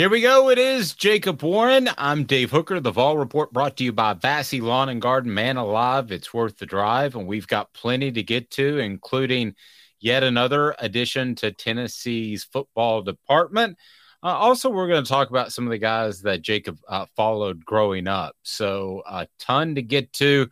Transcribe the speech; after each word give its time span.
Here 0.00 0.08
we 0.08 0.22
go. 0.22 0.48
It 0.48 0.56
is 0.56 0.94
Jacob 0.94 1.42
Warren. 1.42 1.90
I'm 1.98 2.24
Dave 2.24 2.52
Hooker. 2.52 2.80
The 2.80 2.90
Vol 2.90 3.18
Report 3.18 3.52
brought 3.52 3.76
to 3.76 3.84
you 3.84 3.92
by 3.92 4.14
Vassy 4.14 4.62
Lawn 4.62 4.88
and 4.88 5.02
Garden. 5.02 5.34
Man 5.34 5.58
alive, 5.58 6.10
it's 6.10 6.32
worth 6.32 6.56
the 6.56 6.64
drive. 6.64 7.16
And 7.16 7.26
we've 7.26 7.46
got 7.46 7.74
plenty 7.74 8.10
to 8.12 8.22
get 8.22 8.50
to, 8.52 8.78
including 8.78 9.54
yet 10.00 10.22
another 10.22 10.74
addition 10.78 11.34
to 11.34 11.52
Tennessee's 11.52 12.44
football 12.44 13.02
department. 13.02 13.76
Uh, 14.22 14.28
also, 14.28 14.70
we're 14.70 14.88
going 14.88 15.04
to 15.04 15.08
talk 15.08 15.28
about 15.28 15.52
some 15.52 15.64
of 15.64 15.70
the 15.70 15.76
guys 15.76 16.22
that 16.22 16.40
Jacob 16.40 16.78
uh, 16.88 17.04
followed 17.14 17.62
growing 17.62 18.08
up. 18.08 18.34
So, 18.42 19.02
a 19.06 19.28
ton 19.38 19.74
to 19.74 19.82
get 19.82 20.14
to. 20.14 20.48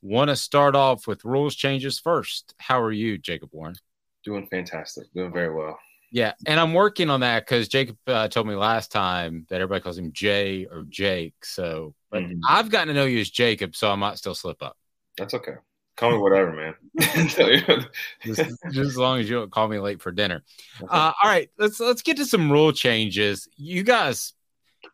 Want 0.00 0.28
to 0.28 0.36
start 0.36 0.76
off 0.76 1.08
with 1.08 1.24
rules 1.24 1.56
changes 1.56 1.98
first. 1.98 2.54
How 2.58 2.80
are 2.80 2.92
you, 2.92 3.18
Jacob 3.18 3.48
Warren? 3.50 3.74
Doing 4.22 4.46
fantastic. 4.46 5.12
Doing 5.12 5.32
very 5.32 5.52
well. 5.52 5.76
Yeah, 6.12 6.34
and 6.46 6.60
I'm 6.60 6.74
working 6.74 7.08
on 7.08 7.20
that 7.20 7.46
because 7.46 7.68
Jacob 7.68 7.96
uh, 8.06 8.28
told 8.28 8.46
me 8.46 8.54
last 8.54 8.92
time 8.92 9.46
that 9.48 9.56
everybody 9.56 9.80
calls 9.80 9.96
him 9.96 10.12
Jay 10.12 10.66
or 10.70 10.84
Jake. 10.90 11.42
So, 11.42 11.94
but 12.10 12.22
mm-hmm. 12.22 12.38
I've 12.46 12.68
gotten 12.68 12.88
to 12.88 12.94
know 12.94 13.06
you 13.06 13.18
as 13.18 13.30
Jacob, 13.30 13.74
so 13.74 13.90
I 13.90 13.94
might 13.94 14.18
still 14.18 14.34
slip 14.34 14.62
up. 14.62 14.76
That's 15.16 15.32
okay. 15.32 15.54
Call 15.96 16.12
me 16.12 16.18
whatever, 16.18 16.52
man. 16.52 16.74
just, 18.24 18.42
just, 18.70 18.76
as 18.76 18.96
long 18.98 19.20
as 19.20 19.28
you 19.28 19.36
don't 19.36 19.50
call 19.50 19.68
me 19.68 19.78
late 19.78 20.02
for 20.02 20.12
dinner. 20.12 20.42
Okay. 20.82 20.86
Uh, 20.90 21.12
all 21.22 21.30
right, 21.30 21.48
let's 21.58 21.80
let's 21.80 22.02
get 22.02 22.18
to 22.18 22.26
some 22.26 22.52
rule 22.52 22.72
changes. 22.72 23.48
You 23.56 23.82
guys, 23.82 24.34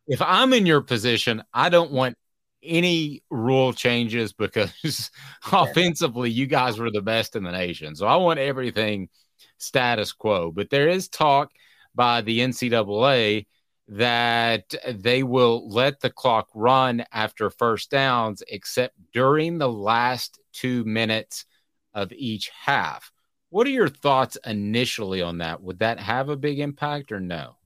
if 0.06 0.22
I'm 0.22 0.52
in 0.52 0.66
your 0.66 0.82
position, 0.82 1.42
I 1.52 1.68
don't 1.68 1.90
want 1.90 2.16
any 2.62 3.22
rule 3.28 3.72
changes 3.72 4.32
because 4.38 5.10
offensively, 5.52 6.30
you 6.30 6.46
guys 6.46 6.78
were 6.78 6.92
the 6.92 7.02
best 7.02 7.34
in 7.34 7.42
the 7.42 7.52
nation. 7.52 7.96
So 7.96 8.06
I 8.06 8.16
want 8.16 8.38
everything 8.38 9.08
status 9.58 10.12
quo. 10.12 10.50
But 10.50 10.70
there 10.70 10.88
is 10.88 11.08
talk 11.08 11.52
by 11.94 12.20
the 12.20 12.40
NCAA 12.40 13.46
that 13.88 14.74
they 14.86 15.22
will 15.22 15.68
let 15.70 16.00
the 16.00 16.10
clock 16.10 16.48
run 16.54 17.04
after 17.12 17.48
first 17.48 17.90
downs, 17.90 18.42
except 18.48 18.94
during 19.12 19.58
the 19.58 19.68
last 19.70 20.38
two 20.52 20.84
minutes 20.84 21.46
of 21.94 22.12
each 22.12 22.50
half. 22.50 23.10
What 23.50 23.66
are 23.66 23.70
your 23.70 23.88
thoughts 23.88 24.36
initially 24.44 25.22
on 25.22 25.38
that? 25.38 25.62
Would 25.62 25.78
that 25.78 25.98
have 25.98 26.28
a 26.28 26.36
big 26.36 26.60
impact 26.60 27.12
or 27.12 27.20
no? 27.20 27.56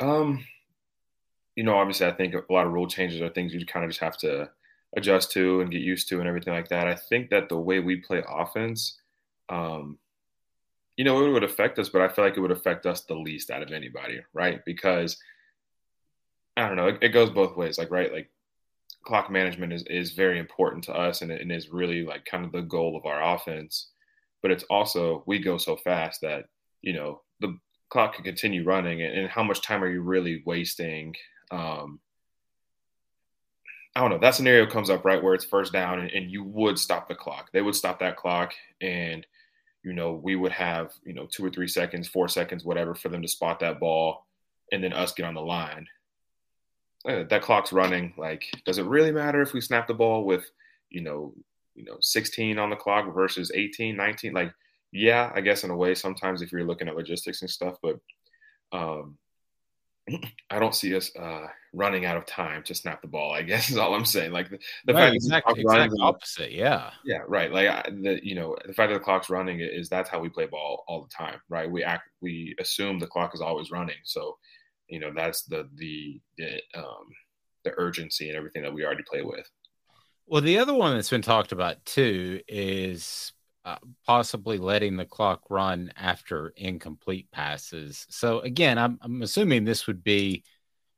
Um, 0.00 0.44
you 1.54 1.62
know, 1.62 1.76
obviously, 1.76 2.06
I 2.06 2.12
think 2.12 2.34
a 2.34 2.52
lot 2.52 2.66
of 2.66 2.72
rule 2.72 2.88
changes 2.88 3.20
are 3.20 3.28
things 3.28 3.54
you 3.54 3.64
kind 3.64 3.84
of 3.84 3.90
just 3.90 4.00
have 4.00 4.16
to 4.18 4.48
adjust 4.96 5.30
to 5.32 5.60
and 5.60 5.70
get 5.70 5.80
used 5.80 6.08
to 6.08 6.18
and 6.18 6.28
everything 6.28 6.52
like 6.52 6.68
that. 6.68 6.88
I 6.88 6.94
think 6.94 7.30
that 7.30 7.48
the 7.48 7.58
way 7.58 7.78
we 7.78 7.96
play 7.96 8.22
offense, 8.28 8.98
um, 9.48 9.98
you 10.96 11.04
know, 11.04 11.24
it 11.24 11.30
would 11.30 11.44
affect 11.44 11.78
us, 11.78 11.88
but 11.88 12.02
I 12.02 12.08
feel 12.08 12.24
like 12.24 12.36
it 12.36 12.40
would 12.40 12.50
affect 12.50 12.86
us 12.86 13.02
the 13.02 13.14
least 13.14 13.50
out 13.50 13.62
of 13.62 13.72
anybody, 13.72 14.20
right? 14.34 14.62
Because 14.66 15.16
I 16.56 16.66
don't 16.68 16.76
know, 16.76 16.88
it, 16.88 16.98
it 17.00 17.08
goes 17.08 17.30
both 17.30 17.56
ways. 17.56 17.78
Like, 17.78 17.90
right, 17.90 18.12
like 18.12 18.30
clock 19.02 19.30
management 19.30 19.72
is, 19.72 19.84
is 19.84 20.12
very 20.12 20.38
important 20.38 20.84
to 20.84 20.92
us 20.92 21.22
and, 21.22 21.32
and 21.32 21.50
is 21.50 21.70
really 21.70 22.04
like 22.04 22.26
kind 22.26 22.44
of 22.44 22.52
the 22.52 22.60
goal 22.60 22.96
of 22.96 23.06
our 23.06 23.34
offense. 23.34 23.88
But 24.42 24.50
it's 24.50 24.64
also, 24.64 25.22
we 25.26 25.38
go 25.38 25.56
so 25.56 25.76
fast 25.76 26.20
that, 26.20 26.48
you 26.82 26.92
know, 26.92 27.22
the 27.40 27.58
clock 27.88 28.14
can 28.14 28.24
continue 28.24 28.64
running 28.64 29.00
and, 29.02 29.16
and 29.16 29.28
how 29.28 29.42
much 29.42 29.62
time 29.62 29.82
are 29.82 29.90
you 29.90 30.02
really 30.02 30.42
wasting? 30.44 31.14
Um, 31.50 32.00
I 33.96 34.00
don't 34.00 34.10
know. 34.10 34.18
That 34.18 34.34
scenario 34.34 34.66
comes 34.66 34.90
up 34.90 35.04
right 35.04 35.22
where 35.22 35.34
it's 35.34 35.44
first 35.44 35.72
down 35.72 36.00
and, 36.00 36.10
and 36.10 36.30
you 36.30 36.44
would 36.44 36.78
stop 36.78 37.08
the 37.08 37.14
clock. 37.14 37.50
They 37.52 37.62
would 37.62 37.76
stop 37.76 38.00
that 38.00 38.18
clock 38.18 38.52
and– 38.82 39.26
you 39.82 39.92
know, 39.92 40.12
we 40.12 40.36
would 40.36 40.52
have, 40.52 40.92
you 41.04 41.12
know, 41.12 41.26
two 41.26 41.44
or 41.44 41.50
three 41.50 41.68
seconds, 41.68 42.08
four 42.08 42.28
seconds, 42.28 42.64
whatever, 42.64 42.94
for 42.94 43.08
them 43.08 43.22
to 43.22 43.28
spot 43.28 43.60
that 43.60 43.80
ball 43.80 44.26
and 44.70 44.82
then 44.82 44.92
us 44.92 45.12
get 45.12 45.26
on 45.26 45.34
the 45.34 45.40
line. 45.40 45.86
Uh, 47.06 47.24
that 47.24 47.42
clock's 47.42 47.72
running. 47.72 48.14
Like, 48.16 48.44
does 48.64 48.78
it 48.78 48.86
really 48.86 49.10
matter 49.10 49.42
if 49.42 49.52
we 49.52 49.60
snap 49.60 49.88
the 49.88 49.94
ball 49.94 50.24
with, 50.24 50.44
you 50.88 51.00
know, 51.00 51.34
you 51.74 51.84
know, 51.84 51.96
16 52.00 52.58
on 52.58 52.70
the 52.70 52.76
clock 52.76 53.12
versus 53.12 53.50
18, 53.54 53.96
19? 53.96 54.32
Like, 54.32 54.54
yeah, 54.92 55.32
I 55.34 55.40
guess 55.40 55.64
in 55.64 55.70
a 55.70 55.76
way, 55.76 55.94
sometimes 55.94 56.42
if 56.42 56.52
you're 56.52 56.64
looking 56.64 56.88
at 56.88 56.96
logistics 56.96 57.42
and 57.42 57.50
stuff, 57.50 57.76
but 57.82 57.98
um, 58.72 59.18
I 60.50 60.58
don't 60.58 60.74
see 60.74 60.94
us 60.96 61.14
uh, 61.16 61.46
running 61.72 62.04
out 62.04 62.16
of 62.16 62.26
time 62.26 62.62
to 62.64 62.74
snap 62.74 63.02
the 63.02 63.08
ball. 63.08 63.32
I 63.32 63.42
guess 63.42 63.70
is 63.70 63.76
all 63.76 63.94
I'm 63.94 64.04
saying. 64.04 64.32
Like 64.32 64.50
the, 64.50 64.58
the 64.86 64.94
right, 64.94 65.04
fact 65.04 65.14
exactly, 65.14 65.60
exactly 65.60 65.98
opposite. 66.00 66.52
Yeah, 66.52 66.90
yeah, 67.04 67.20
right. 67.28 67.52
Like 67.52 67.68
I, 67.68 67.82
the 67.88 68.20
you 68.22 68.34
know 68.34 68.56
the 68.66 68.72
fact 68.72 68.90
that 68.90 68.98
the 68.98 69.04
clock's 69.04 69.30
running 69.30 69.60
is 69.60 69.88
that's 69.88 70.10
how 70.10 70.20
we 70.20 70.28
play 70.28 70.46
ball 70.46 70.84
all 70.88 71.02
the 71.02 71.08
time, 71.08 71.40
right? 71.48 71.70
We 71.70 71.84
act 71.84 72.08
we 72.20 72.54
assume 72.58 72.98
the 72.98 73.06
clock 73.06 73.34
is 73.34 73.40
always 73.40 73.70
running, 73.70 73.96
so 74.04 74.36
you 74.88 74.98
know 74.98 75.12
that's 75.14 75.42
the 75.44 75.68
the 75.76 76.20
the 76.36 76.60
um, 76.74 77.06
the 77.64 77.72
urgency 77.76 78.28
and 78.28 78.36
everything 78.36 78.62
that 78.62 78.74
we 78.74 78.84
already 78.84 79.04
play 79.08 79.22
with. 79.22 79.48
Well, 80.26 80.42
the 80.42 80.58
other 80.58 80.74
one 80.74 80.94
that's 80.94 81.10
been 81.10 81.22
talked 81.22 81.52
about 81.52 81.84
too 81.84 82.40
is 82.48 83.32
uh, 83.64 83.76
possibly 84.06 84.58
letting 84.58 84.96
the 84.96 85.04
clock 85.04 85.42
run 85.48 85.92
after 85.96 86.52
incomplete 86.56 87.30
passes. 87.30 88.06
So 88.10 88.40
again, 88.40 88.78
I'm, 88.78 88.98
I'm 89.02 89.22
assuming 89.22 89.64
this 89.64 89.86
would 89.86 90.02
be 90.02 90.44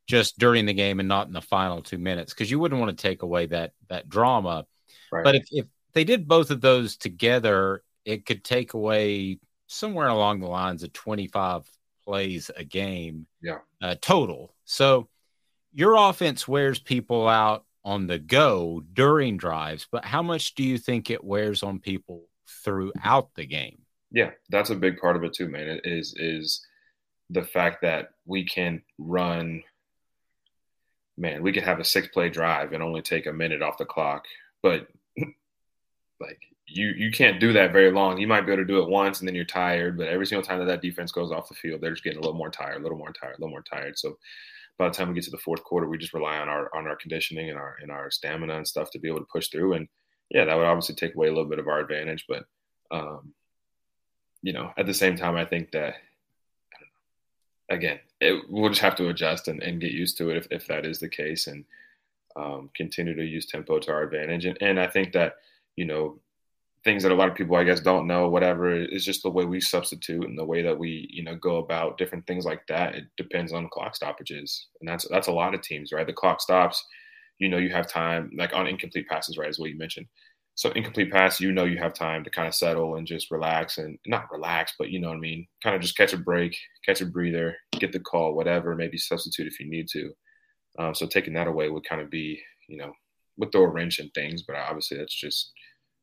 just 0.07 0.39
during 0.39 0.67
the 0.67 0.75
game 0.75 1.01
and 1.01 1.09
not 1.09 1.27
in 1.27 1.33
the 1.33 1.41
final 1.41 1.83
two 1.83 1.99
minutes 1.99 2.33
because 2.33 2.51
you 2.51 2.59
wouldn't 2.59 2.81
want 2.81 2.97
to 2.97 3.03
take 3.03 3.23
away 3.23 3.47
that 3.47 3.73
that 3.89 4.09
drama. 4.09 4.67
Right. 5.11 5.25
But 5.25 5.35
if, 5.37 5.47
if 5.51 5.67
they 5.93 6.05
did 6.05 6.29
both 6.29 6.51
of 6.51 6.61
those 6.61 6.97
together, 6.97 7.83
it 8.05 8.27
could 8.27 8.45
take 8.45 8.75
away 8.75 9.39
somewhere 9.67 10.09
along 10.09 10.41
the 10.41 10.47
lines 10.47 10.83
of 10.83 10.93
25 10.93 11.69
plays 12.05 12.51
a 12.57 12.65
game 12.65 13.27
yeah. 13.43 13.59
Uh, 13.81 13.95
total. 14.01 14.55
So 14.65 15.09
your 15.73 15.97
offense 15.97 16.47
wears 16.47 16.79
people 16.79 17.29
out 17.29 17.65
on 17.85 18.07
the 18.07 18.19
go 18.19 18.83
during 18.93 19.37
drives, 19.37 19.87
but 19.91 20.05
how 20.05 20.23
much 20.23 20.55
do 20.55 20.63
you 20.63 20.79
think 20.79 21.11
it 21.11 21.23
wears 21.23 21.63
on 21.63 21.79
people 21.79 22.25
throughout 22.47 23.34
the 23.34 23.47
game. 23.47 23.78
Yeah, 24.10 24.31
that's 24.49 24.71
a 24.71 24.77
big 24.77 24.99
part 24.99 25.16
of 25.16 25.25
it 25.25 25.34
too, 25.34 25.49
man. 25.49 25.69
It 25.69 25.81
is 25.84 26.15
is 26.16 26.65
the 27.31 27.43
fact 27.43 27.82
that 27.82 28.10
we 28.27 28.44
can 28.44 28.82
run 28.99 29.62
man, 31.16 31.43
we 31.43 31.53
could 31.53 31.62
have 31.62 31.81
a 31.81 31.84
six 31.84 32.09
play 32.09 32.28
drive 32.28 32.72
and 32.72 32.83
only 32.83 33.03
take 33.03 33.27
a 33.27 33.33
minute 33.33 33.62
off 33.62 33.78
the 33.78 33.84
clock. 33.84 34.25
But 34.62 34.88
like 36.21 36.41
you 36.66 36.88
you 36.88 37.10
can't 37.10 37.41
do 37.41 37.53
that 37.53 37.72
very 37.72 37.93
long. 37.93 38.19
You 38.19 38.27
might 38.27 38.43
be 38.43 38.53
able 38.53 38.62
to 38.62 38.66
do 38.66 38.83
it 38.83 38.88
once 38.88 39.21
and 39.21 39.28
then 39.28 39.34
you're 39.34 39.44
tired, 39.44 39.97
but 39.97 40.09
every 40.09 40.27
single 40.27 40.44
time 40.44 40.59
that 40.60 40.66
that 40.66 40.83
defense 40.83 41.12
goes 41.12 41.31
off 41.31 41.49
the 41.49 41.54
field, 41.54 41.81
they're 41.81 41.91
just 41.93 42.04
getting 42.04 42.19
a 42.19 42.22
little 42.22 42.37
more 42.37 42.50
tired, 42.50 42.81
a 42.81 42.83
little 42.83 42.99
more 42.99 43.12
tired, 43.12 43.37
a 43.38 43.41
little 43.41 43.50
more 43.50 43.62
tired. 43.62 43.99
So 43.99 44.19
by 44.78 44.88
the 44.88 44.94
time 44.94 45.09
we 45.09 45.15
get 45.15 45.25
to 45.25 45.31
the 45.31 45.38
fourth 45.38 45.62
quarter, 45.62 45.87
we 45.87 45.99
just 45.99 46.15
rely 46.15 46.38
on 46.38 46.49
our 46.49 46.75
on 46.75 46.87
our 46.87 46.97
conditioning 46.97 47.50
and 47.50 47.59
our 47.59 47.77
and 47.81 47.91
our 47.91 48.10
stamina 48.10 48.56
and 48.56 48.66
stuff 48.66 48.91
to 48.91 48.99
be 48.99 49.09
able 49.09 49.21
to 49.21 49.27
push 49.33 49.49
through. 49.49 49.75
And 49.75 49.88
yeah, 50.31 50.45
that 50.45 50.57
would 50.57 50.67
obviously 50.67 50.95
take 50.95 51.15
away 51.15 51.29
a 51.29 51.33
little 51.33 51.49
bit 51.49 51.59
of 51.59 51.69
our 51.69 51.81
advantage. 51.81 52.27
But, 52.29 52.47
um, 52.91 53.33
you 54.43 54.53
know, 54.53 54.73
at 54.77 54.87
the 54.87 54.95
same 54.95 55.17
time, 55.17 55.37
I 55.37 55.45
think 55.45 55.73
that, 55.73 55.95
again, 57.69 57.99
it, 58.21 58.45
we'll 58.49 58.71
just 58.71 58.83
have 58.83 58.97
to 58.97 59.09
adjust 59.09 59.49
and, 59.49 59.63
and, 59.63 59.81
get 59.81 59.93
used 59.93 60.19
to 60.19 60.31
it 60.31 60.37
if, 60.37 60.47
if 60.51 60.67
that 60.67 60.84
is 60.84 60.99
the 60.99 61.09
case 61.09 61.47
and 61.47 61.65
um, 62.37 62.71
continue 62.75 63.15
to 63.15 63.25
use 63.25 63.47
tempo 63.47 63.79
to 63.79 63.93
our 63.93 64.03
advantage. 64.03 64.45
And, 64.45 64.59
and 64.61 64.81
I 64.81 64.87
think 64.87 65.13
that, 65.13 65.37
you 65.77 65.84
know, 65.84 66.19
things 66.84 67.03
that 67.03 67.13
a 67.13 67.15
lot 67.15 67.29
of 67.29 67.34
people, 67.34 67.57
I 67.57 67.65
guess, 67.65 67.81
don't 67.81 68.07
know, 68.07 68.29
whatever, 68.29 68.75
is 68.75 69.05
just 69.05 69.23
the 69.23 69.31
way 69.31 69.45
we 69.45 69.61
substitute 69.61 70.25
and 70.25 70.39
the 70.39 70.45
way 70.45 70.63
that 70.63 70.78
we, 70.78 71.09
you 71.10 71.22
know, 71.22 71.34
go 71.34 71.57
about 71.57 71.97
different 71.97 72.27
things 72.27 72.45
like 72.45 72.66
that. 72.66 72.95
It 72.95 73.04
depends 73.16 73.53
on 73.53 73.71
clock 73.71 73.97
stoppages. 73.97 74.66
And 74.81 74.89
that's, 74.89 75.09
that's 75.09 75.28
a 75.28 75.33
lot 75.33 75.54
of 75.54 75.63
teams, 75.63 75.93
right? 75.93 76.07
The 76.07 76.13
clock 76.13 76.43
stops 76.43 76.84
you 77.39 77.48
know 77.48 77.59
you 77.59 77.71
have 77.71 77.89
time 77.89 78.31
like 78.36 78.54
on 78.54 78.66
incomplete 78.66 79.09
passes, 79.09 79.39
right? 79.39 79.48
As 79.48 79.59
what 79.59 79.71
you 79.71 79.78
mentioned. 79.78 80.07
So 80.57 80.71
incomplete 80.71 81.10
pass, 81.10 81.41
you 81.41 81.51
know 81.51 81.65
you 81.65 81.78
have 81.78 81.95
time 81.95 82.22
to 82.22 82.31
kind 82.31 82.47
of 82.47 82.54
settle 82.54 82.95
and 82.95 83.07
just 83.07 83.33
relax 83.33 83.78
and 83.78 83.98
not 84.07 84.31
relax, 84.31 84.75
but 84.78 84.89
you 84.89 85.01
know 85.01 85.09
what 85.09 85.16
I 85.16 85.21
mean. 85.21 85.47
Kind 85.65 85.75
of 85.75 85.83
just 85.83 85.97
catch 85.97 86.13
a 86.13 86.16
break, 86.16 86.57
catch 86.86 87.01
a 87.01 87.07
breather, 87.07 87.57
get 87.72 87.92
the 87.92 87.98
call, 87.98 88.34
whatever. 88.34 88.75
Maybe 88.77 88.97
substitute 88.97 89.48
if 89.48 89.59
you 89.59 89.69
need 89.69 89.89
to. 89.89 90.13
Um, 90.78 90.95
so 90.95 91.07
taking 91.07 91.34
that 91.34 91.48
away 91.48 91.71
would 91.71 91.89
kind 91.89 92.01
of 92.01 92.10
be, 92.10 92.41
you 92.69 92.77
know, 92.77 92.92
would 93.36 93.51
throw 93.51 93.63
a 93.63 93.69
wrench 93.69 93.98
in 93.98 94.10
things. 94.10 94.42
But 94.42 94.57
obviously, 94.57 94.97
that's 94.97 95.15
just 95.15 95.51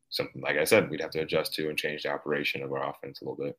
something. 0.09 0.41
Like 0.41 0.57
I 0.57 0.65
said, 0.65 0.89
we'd 0.89 1.01
have 1.01 1.11
to 1.11 1.21
adjust 1.21 1.53
to 1.55 1.69
and 1.69 1.77
change 1.77 2.03
the 2.03 2.11
operation 2.11 2.61
of 2.61 2.73
our 2.73 2.89
offense 2.89 3.21
a 3.21 3.25
little 3.25 3.43
bit. 3.43 3.57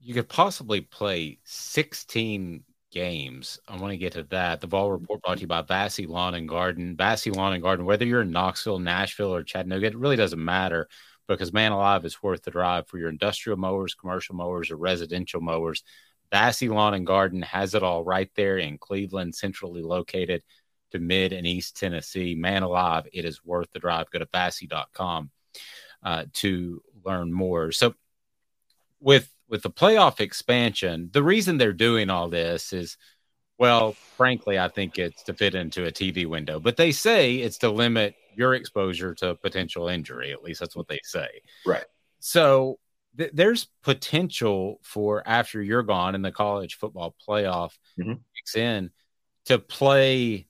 You 0.00 0.14
could 0.14 0.28
possibly 0.28 0.80
play 0.80 1.38
16 1.44 2.64
games. 2.90 3.58
I 3.68 3.76
want 3.76 3.92
to 3.92 3.96
get 3.96 4.12
to 4.14 4.22
that. 4.24 4.60
The 4.60 4.66
Vol 4.66 4.92
Report 4.92 5.22
brought 5.22 5.36
to 5.36 5.40
you 5.42 5.46
by 5.46 5.62
Vassy 5.62 6.06
Lawn 6.06 6.34
and 6.34 6.48
Garden. 6.48 6.96
Vassy 6.96 7.30
Lawn 7.30 7.52
and 7.52 7.62
Garden, 7.62 7.84
whether 7.84 8.04
you're 8.04 8.22
in 8.22 8.30
Knoxville, 8.30 8.78
Nashville, 8.78 9.34
or 9.34 9.42
Chattanooga, 9.42 9.86
it 9.86 9.96
really 9.96 10.16
doesn't 10.16 10.42
matter 10.42 10.88
because 11.28 11.52
Man 11.52 11.72
Alive 11.72 12.04
is 12.04 12.22
worth 12.22 12.42
the 12.42 12.50
drive 12.50 12.86
for 12.88 12.98
your 12.98 13.08
industrial 13.08 13.58
mowers, 13.58 13.94
commercial 13.94 14.34
mowers, 14.34 14.70
or 14.70 14.76
residential 14.76 15.40
mowers. 15.40 15.82
Vassy 16.30 16.68
Lawn 16.68 16.94
and 16.94 17.06
Garden 17.06 17.42
has 17.42 17.74
it 17.74 17.82
all 17.82 18.04
right 18.04 18.30
there 18.34 18.58
in 18.58 18.78
Cleveland, 18.78 19.34
centrally 19.34 19.82
located 19.82 20.42
to 20.92 20.98
mid 20.98 21.32
and 21.32 21.46
east 21.46 21.76
Tennessee. 21.76 22.34
Man 22.34 22.62
Alive, 22.62 23.06
it 23.12 23.24
is 23.24 23.44
worth 23.44 23.70
the 23.72 23.78
drive. 23.78 24.10
Go 24.10 24.18
to 24.18 24.28
vassy.com 24.32 25.30
uh, 26.02 26.24
to 26.34 26.82
learn 27.04 27.32
more. 27.32 27.72
So, 27.72 27.94
with 29.00 29.30
with 29.48 29.62
the 29.62 29.70
playoff 29.70 30.20
expansion, 30.20 31.10
the 31.12 31.22
reason 31.22 31.58
they're 31.58 31.72
doing 31.72 32.10
all 32.10 32.28
this 32.28 32.72
is 32.72 32.96
Well, 33.58 33.92
frankly, 34.16 34.58
I 34.58 34.68
think 34.68 34.98
it's 34.98 35.22
to 35.24 35.34
fit 35.34 35.54
into 35.54 35.86
a 35.86 35.92
TV 35.92 36.26
window, 36.26 36.60
but 36.60 36.76
they 36.76 36.92
say 36.92 37.36
it's 37.36 37.58
to 37.58 37.70
limit 37.70 38.14
your 38.34 38.54
exposure 38.54 39.14
to 39.14 39.34
potential 39.36 39.88
injury. 39.88 40.32
At 40.32 40.42
least 40.42 40.60
that's 40.60 40.76
what 40.76 40.88
they 40.88 41.00
say. 41.04 41.28
Right. 41.64 41.86
So 42.20 42.78
th- 43.16 43.30
there's 43.32 43.68
potential 43.82 44.78
for 44.82 45.22
after 45.26 45.62
you're 45.62 45.82
gone 45.82 46.14
and 46.14 46.24
the 46.24 46.32
college 46.32 46.76
football 46.76 47.14
playoff 47.26 47.72
mm-hmm. 47.98 48.14
kicks 48.36 48.56
in 48.56 48.90
to 49.46 49.58
play 49.58 50.48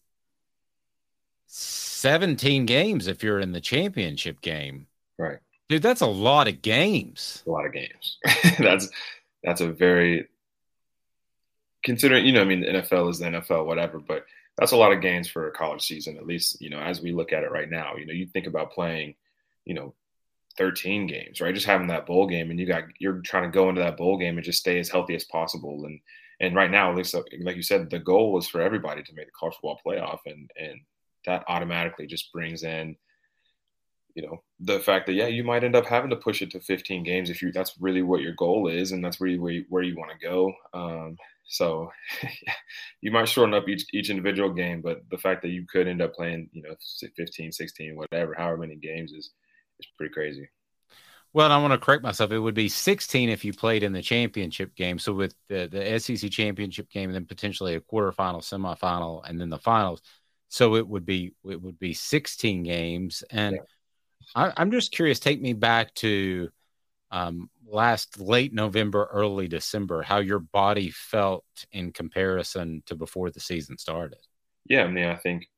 17 1.46 2.66
games 2.66 3.06
if 3.06 3.22
you're 3.22 3.40
in 3.40 3.52
the 3.52 3.60
championship 3.60 4.40
game. 4.40 4.88
Right. 5.19 5.38
Dude, 5.69 5.83
that's 5.83 6.01
a 6.01 6.07
lot 6.07 6.49
of 6.49 6.63
games. 6.63 7.43
A 7.47 7.51
lot 7.51 7.67
of 7.67 7.73
games. 7.73 8.19
that's 8.59 8.89
that's 9.43 9.61
a 9.61 9.69
very 9.71 10.29
considering, 11.87 12.27
you 12.27 12.33
know, 12.33 12.43
I 12.43 12.45
mean, 12.45 12.61
the 12.61 12.67
NFL 12.67 13.11
is 13.11 13.21
the 13.21 13.27
NFL, 13.27 13.65
whatever, 13.65 13.99
but 14.01 14.27
that's 14.59 14.73
a 14.73 14.77
lot 14.77 14.93
of 14.93 15.01
games 15.01 15.29
for 15.29 15.49
a 15.49 15.53
college 15.53 15.83
season, 15.83 16.17
at 16.17 16.27
least, 16.27 16.61
you 16.61 16.69
know, 16.69 16.81
as 16.81 17.01
we 17.01 17.13
look 17.13 17.33
at 17.33 17.45
it 17.45 17.53
right 17.53 17.71
now. 17.71 17.95
You 17.97 18.07
know, 18.07 18.13
you 18.13 18.27
think 18.27 18.47
about 18.47 18.73
playing, 18.73 19.15
you 19.65 19.75
know, 19.75 19.95
13 20.59 21.07
games, 21.07 21.41
right? 21.41 21.55
Just 21.55 21.67
having 21.67 21.89
that 21.89 22.07
bowl 22.07 22.27
game 22.27 22.51
and 22.51 22.59
you 22.59 22.67
got 22.67 22.85
you're 22.99 23.21
trying 23.21 23.45
to 23.45 23.55
go 23.55 23.69
into 23.69 23.81
that 23.83 23.97
bowl 23.97 24.19
game 24.19 24.37
and 24.37 24.45
just 24.45 24.59
stay 24.59 24.79
as 24.81 24.89
healthy 24.89 25.15
as 25.15 25.25
possible. 25.25 25.85
And 25.85 26.01
and 26.41 26.55
right 26.55 26.71
now, 26.71 26.91
at 26.91 26.97
least 26.97 27.15
like 27.43 27.57
you 27.57 27.63
said, 27.63 27.89
the 27.89 27.99
goal 27.99 28.39
is 28.39 28.49
for 28.49 28.61
everybody 28.61 29.03
to 29.03 29.15
make 29.15 29.27
the 29.27 29.33
college 29.39 29.55
football 29.55 29.81
playoff 29.87 30.21
and 30.27 30.51
and 30.59 30.81
that 31.27 31.45
automatically 31.49 32.07
just 32.07 32.33
brings 32.33 32.63
in 32.63 32.97
you 34.17 34.27
know 34.27 34.43
the 34.61 34.81
fact 34.81 35.07
that 35.07 35.13
yeah 35.13 35.27
you 35.27 35.45
might 35.45 35.63
end 35.63 35.77
up 35.77 35.87
having 35.87 36.11
to 36.11 36.17
push 36.17 36.41
it 36.41 36.51
to 36.51 36.59
15 36.59 37.05
games 37.05 37.31
if 37.31 37.43
you 37.43 37.53
that's 37.53 37.75
really 37.79 38.03
what 38.03 38.23
your 38.23 38.33
goal 38.33 38.67
is 38.67 38.91
and 38.91 39.05
that's 39.05 39.21
really 39.21 39.39
where 39.39 39.53
you, 39.53 39.65
where 39.69 39.83
you 39.83 39.95
want 39.95 40.11
to 40.11 40.27
go 40.27 40.53
um, 40.73 41.17
so 41.45 41.93
you 43.03 43.13
might 43.13 43.29
shorten 43.29 43.55
up 43.55 43.69
each 43.69 43.85
each 43.93 44.11
individual 44.11 44.53
game 44.53 44.81
but 44.81 45.03
the 45.11 45.19
fact 45.19 45.43
that 45.43 45.51
you 45.51 45.67
could 45.71 45.87
end 45.87 46.03
up 46.03 46.15
playing 46.15 46.49
you 46.53 46.63
know 46.63 46.75
15 47.17 47.53
16 47.53 47.95
whatever 47.95 48.35
however 48.35 48.57
many 48.57 48.77
games 48.77 49.13
is 49.13 49.31
is 49.79 49.87
pretty 49.97 50.13
crazy 50.13 50.49
well, 51.33 51.53
I 51.53 51.59
want 51.59 51.75
to 51.75 51.79
correct 51.79 52.03
myself. 52.03 52.31
It 52.31 52.39
would 52.39 52.55
be 52.55 52.71
16 52.71 53.29
if 53.29 53.45
you 53.45 53.53
played 53.53 53.83
in 53.83 53.93
the 53.93 54.01
championship 54.01 54.75
game. 54.75 54.99
So 54.99 55.13
with 55.13 55.35
the, 55.51 55.69
the 55.71 56.01
SEC 56.01 56.31
championship 56.31 56.89
game, 56.89 57.11
and 57.11 57.15
then 57.15 57.27
potentially 57.27 57.75
a 57.75 57.81
quarterfinal, 57.81 58.41
semifinal, 58.41 59.21
and 59.29 59.39
then 59.39 59.51
the 59.51 59.59
finals. 59.59 60.01
So 60.49 60.77
it 60.77 60.89
would 60.89 61.05
be 61.05 61.35
it 61.45 61.61
would 61.61 61.79
be 61.79 61.93
16 61.93 62.63
games. 62.63 63.23
And 63.31 63.57
yeah. 63.57 63.63
I, 64.34 64.52
am 64.56 64.70
just 64.70 64.93
curious. 64.93 65.20
Take 65.20 65.40
me 65.40 65.52
back 65.52 65.94
to 65.96 66.50
um, 67.11 67.50
last 67.67 68.20
late 68.20 68.52
November, 68.52 69.08
early 69.12 69.49
December. 69.49 70.02
How 70.02 70.19
your 70.19 70.38
body 70.38 70.90
felt 70.90 71.44
in 71.73 71.93
comparison 71.93 72.82
to 72.87 72.94
before 72.94 73.31
the 73.31 73.40
season 73.40 73.78
started. 73.78 74.19
Yeah, 74.69 74.84
I 74.84 74.88
mean, 74.88 75.06
I 75.06 75.17
think 75.17 75.49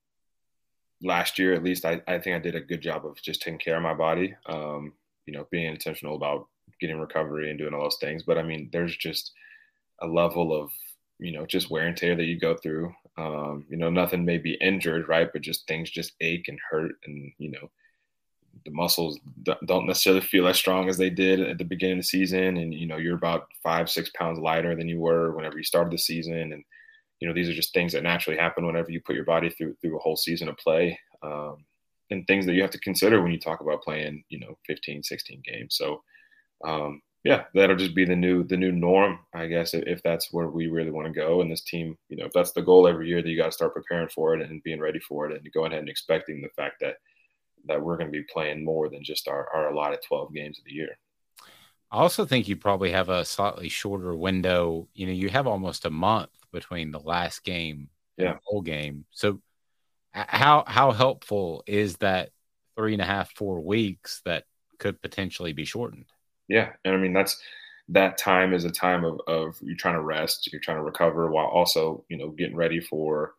last 1.03 1.39
year 1.39 1.55
at 1.55 1.65
least, 1.65 1.85
I, 1.85 2.03
I 2.07 2.19
think 2.19 2.37
I 2.37 2.39
did 2.39 2.55
a 2.55 2.61
good 2.61 2.83
job 2.83 3.07
of 3.07 3.21
just 3.23 3.43
taking 3.43 3.59
care 3.59 3.77
of 3.77 3.83
my 3.83 3.95
body. 3.95 4.35
Um, 4.47 4.93
you 5.27 5.33
know, 5.33 5.47
being 5.51 5.67
intentional 5.67 6.17
about 6.17 6.47
getting 6.81 6.99
recovery 6.99 7.51
and 7.51 7.59
doing 7.59 7.75
all 7.75 7.83
those 7.83 7.99
things. 8.01 8.23
But 8.23 8.39
I 8.39 8.43
mean, 8.43 8.71
there's 8.73 8.97
just 8.97 9.33
a 10.01 10.07
level 10.07 10.59
of 10.59 10.71
you 11.19 11.33
know 11.33 11.45
just 11.45 11.71
wear 11.71 11.87
and 11.87 11.97
tear 11.97 12.17
that 12.17 12.25
you 12.25 12.39
go 12.39 12.57
through. 12.57 12.93
Um, 13.17 13.67
you 13.69 13.77
know, 13.77 13.91
nothing 13.91 14.25
may 14.25 14.39
be 14.39 14.55
injured, 14.61 15.09
right? 15.09 15.29
But 15.33 15.43
just 15.43 15.67
things 15.67 15.91
just 15.91 16.13
ache 16.21 16.49
and 16.49 16.59
hurt, 16.71 16.93
and 17.05 17.33
you 17.39 17.51
know, 17.51 17.71
the 18.65 18.71
muscles 18.71 19.19
don't 19.67 19.87
necessarily 19.87 20.21
feel 20.21 20.47
as 20.47 20.59
strong 20.59 20.89
as 20.89 20.99
they 20.99 21.11
did 21.11 21.41
at 21.41 21.59
the 21.59 21.65
beginning 21.65 21.99
of 21.99 22.05
the 22.05 22.09
season. 22.09 22.57
And 22.59 22.75
you 22.75 22.87
know, 22.87 22.97
you're 22.97 23.17
about 23.17 23.49
five, 23.63 23.89
six 23.89 24.11
pounds 24.11 24.39
lighter 24.39 24.75
than 24.77 24.89
you 24.89 24.99
were 25.01 25.33
whenever 25.33 25.57
you 25.57 25.65
started 25.65 25.93
the 25.93 25.99
season. 25.99 26.53
And 26.53 26.65
you 27.21 27.27
know, 27.27 27.35
these 27.35 27.49
are 27.49 27.55
just 27.55 27.73
things 27.73 27.93
that 27.93 28.03
naturally 28.03 28.39
happen 28.39 28.67
whenever 28.67 28.91
you 28.91 29.01
put 29.01 29.17
your 29.17 29.25
body 29.25 29.51
through 29.51 29.75
through 29.81 29.97
a 29.97 30.01
whole 30.01 30.17
season 30.17 30.49
of 30.49 30.57
play. 30.57 30.99
Um, 31.23 31.65
and 32.11 32.27
things 32.27 32.47
that 32.47 32.55
you 32.55 32.63
have 32.63 32.71
to 32.71 32.81
consider 32.81 33.23
when 33.23 33.33
you 33.33 33.39
talk 33.39 33.61
about 33.61 33.83
playing, 33.83 34.25
you 34.29 34.39
know, 34.39 34.57
15, 34.67 35.03
16 35.03 35.43
games. 35.45 35.77
So, 35.77 36.03
um, 36.65 37.03
yeah, 37.25 37.45
that'll 37.53 37.77
just 37.77 37.95
be 37.95 38.05
the 38.05 38.17
new 38.17 38.45
the 38.45 38.57
new 38.57 38.73
norm, 38.73 39.19
I 39.35 39.47
guess, 39.47 39.75
if 39.75 40.03
that's 40.03 40.33
where 40.33 40.49
we 40.49 40.69
really 40.69 40.91
want 40.91 41.09
to 41.09 41.13
go. 41.13 41.41
And 41.41 41.51
this 41.51 41.65
team, 41.65 41.99
you 42.09 42.17
know, 42.17 42.27
if 42.27 42.33
that's 42.33 42.53
the 42.53 42.63
goal 42.63 42.87
every 42.87 43.09
year, 43.09 43.21
that 43.21 43.29
you 43.29 43.37
got 43.37 43.47
to 43.47 43.53
start 43.53 43.75
preparing 43.75 44.09
for 44.09 44.35
it 44.35 44.49
and 44.49 44.63
being 44.63 44.81
ready 44.81 45.01
for 45.01 45.29
it, 45.29 45.37
and 45.37 45.53
going 45.53 45.73
ahead 45.73 45.81
and 45.81 45.89
expecting 45.89 46.41
the 46.41 46.49
fact 46.51 46.77
that 46.81 46.97
that 47.67 47.83
we're 47.83 47.97
going 47.97 48.11
to 48.11 48.19
be 48.19 48.25
playing 48.33 48.65
more 48.65 48.89
than 48.89 49.03
just 49.03 49.29
our, 49.29 49.49
our 49.55 49.71
allotted 49.71 50.01
12 50.07 50.35
games 50.35 50.59
of 50.59 50.65
the 50.65 50.73
year. 50.73 50.99
I 51.91 51.99
also 51.99 52.25
think 52.25 52.49
you 52.49 52.57
probably 52.57 52.93
have 52.93 53.09
a 53.09 53.25
slightly 53.25 53.69
shorter 53.69 54.15
window. 54.15 54.89
You 54.95 55.07
know, 55.07 55.13
you 55.13 55.29
have 55.31 55.47
almost 55.47 55.87
a 55.87 55.91
month 55.91 56.31
between 56.53 56.91
the 56.91 57.01
last 57.01 57.45
game 57.45 57.89
yeah. 58.17 58.27
and 58.27 58.35
the 58.37 58.41
whole 58.45 58.63
game. 58.63 59.05
So 59.11 59.41
how 60.13 60.65
how 60.67 60.93
helpful 60.93 61.63
is 61.67 61.97
that 61.99 62.31
three 62.77 62.93
and 62.93 63.03
a 63.03 63.07
half 63.07 63.33
four 63.35 63.61
weeks 63.61 64.21
that 64.25 64.45
could 64.79 65.01
potentially 65.01 65.53
be 65.53 65.65
shortened 65.65 66.07
yeah 66.49 66.71
and 66.85 66.95
i 66.95 66.97
mean 66.97 67.13
that's 67.13 67.41
that 67.91 68.19
time 68.19 68.53
is 68.53 68.65
a 68.65 68.71
time 68.71 69.05
of, 69.05 69.21
of 69.27 69.57
you're 69.63 69.77
trying 69.77 69.95
to 69.95 70.01
rest 70.01 70.51
you're 70.53 70.61
trying 70.61 70.77
to 70.77 70.83
recover 70.83 71.31
while 71.31 71.47
also 71.47 72.05
you 72.09 72.17
know 72.17 72.31
getting 72.31 72.57
ready 72.57 72.81
for 72.81 73.35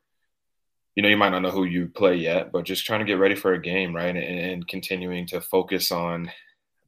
you 1.00 1.04
know 1.04 1.08
you 1.08 1.16
might 1.16 1.30
not 1.30 1.42
know 1.42 1.50
who 1.50 1.64
you 1.64 1.88
play 1.88 2.14
yet 2.14 2.52
but 2.52 2.66
just 2.66 2.86
trying 2.86 3.00
to 3.00 3.06
get 3.06 3.20
ready 3.20 3.34
for 3.34 3.54
a 3.54 3.62
game 3.62 3.96
right? 3.96 4.18
And, 4.18 4.18
and 4.18 4.68
continuing 4.68 5.26
to 5.28 5.40
focus 5.40 5.94
on 5.94 6.30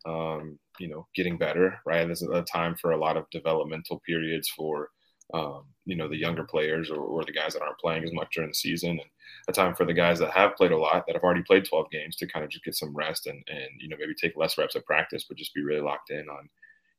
um, 0.05 0.59
you 0.79 0.89
know 0.89 1.07
getting 1.15 1.37
better 1.37 1.79
right? 1.85 2.05
This 2.05 2.21
is 2.21 2.27
a 2.27 2.41
time 2.41 2.75
for 2.75 2.91
a 2.91 2.97
lot 2.97 3.15
of 3.15 3.29
developmental 3.29 4.01
periods 4.05 4.49
for 4.49 4.89
um, 5.33 5.63
you 5.85 5.95
know 5.95 6.09
the 6.09 6.17
younger 6.17 6.43
players 6.43 6.91
or, 6.91 6.97
or, 6.97 7.23
the 7.23 7.31
guys 7.31 7.53
that 7.53 7.61
aren't 7.61 7.79
playing 7.79 8.03
as 8.03 8.11
much 8.11 8.35
during 8.35 8.49
the 8.49 8.53
season 8.53 8.99
and 8.99 9.09
a 9.47 9.53
time 9.53 9.73
for 9.75 9.85
the 9.85 9.93
guys 9.93 10.19
that 10.19 10.31
have 10.31 10.57
played 10.57 10.73
a 10.73 10.77
lot 10.77 11.05
that 11.07 11.15
have 11.15 11.23
already 11.23 11.43
played 11.43 11.63
12 11.63 11.89
games 11.89 12.17
to 12.17 12.27
kind 12.27 12.43
of 12.43 12.51
just 12.51 12.65
get 12.65 12.75
some 12.75 12.93
rest 12.93 13.27
and 13.27 13.41
and 13.47 13.69
you 13.79 13.87
know 13.87 13.95
maybe 13.97 14.13
take 14.13 14.35
less 14.35 14.57
reps 14.57 14.75
at 14.75 14.85
practice 14.85 15.23
but 15.23 15.37
just 15.37 15.53
be 15.53 15.63
really 15.63 15.79
locked 15.79 16.09
in 16.09 16.27
on 16.27 16.49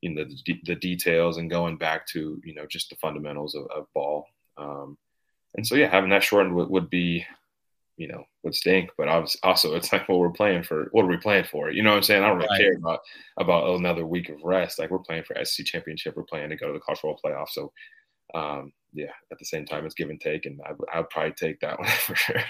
you 0.01 0.15
know 0.15 0.25
the, 0.25 0.61
the 0.65 0.77
details 0.77 1.37
and 1.37 1.51
going 1.51 1.77
back 1.77 2.07
to 2.07 2.41
you 2.43 2.55
know 2.55 2.65
just 2.65 2.89
the 2.89 2.97
fundamentals 2.97 3.55
of, 3.55 3.67
of 3.67 3.85
ball. 3.93 4.25
Um, 4.57 4.97
and 5.55 5.67
so 5.67 5.75
yeah 5.75 5.91
having 5.91 6.11
that 6.11 6.23
shortened 6.23 6.55
would, 6.55 6.69
would 6.69 6.91
be 6.91 7.25
you 7.97 8.09
know 8.09 8.25
would 8.43 8.55
stink 8.55 8.91
but 8.97 9.09
also 9.09 9.75
it's 9.75 9.93
like 9.93 10.09
well 10.09 10.19
we're 10.19 10.31
playing 10.31 10.63
for 10.63 10.89
what 10.93 11.05
are 11.05 11.09
we 11.09 11.17
playing 11.17 11.45
for 11.45 11.71
you 11.71 11.83
know 11.83 11.91
what 11.91 11.97
i'm 11.97 12.03
saying 12.03 12.23
i 12.23 12.27
don't 12.27 12.39
really 12.39 12.49
right. 12.51 12.61
care 12.61 12.77
about 12.77 13.01
about 13.39 13.79
another 13.79 14.07
week 14.07 14.29
of 14.29 14.43
rest 14.43 14.79
like 14.79 14.91
we're 14.91 14.99
playing 14.99 15.23
for 15.23 15.37
SEC 15.45 15.67
championship 15.67 16.17
we're 16.17 16.23
playing 16.23 16.49
to 16.49 16.57
go 16.57 16.69
to 16.69 16.73
the 16.73 16.81
college 16.81 17.01
football 17.01 17.21
playoff 17.25 17.49
so 17.49 17.73
um, 18.35 18.73
yeah, 18.93 19.13
at 19.31 19.39
the 19.39 19.45
same 19.45 19.65
time, 19.65 19.85
it's 19.85 19.95
give 19.95 20.11
and 20.11 20.21
take, 20.21 20.47
and 20.47 20.61
I, 20.65 20.73
I, 20.93 21.01
would 21.01 21.11
probably 21.11 21.33
take 21.33 21.61
that 21.61 21.79
one 21.79 21.89
for 21.89 22.15
sure. 22.15 22.43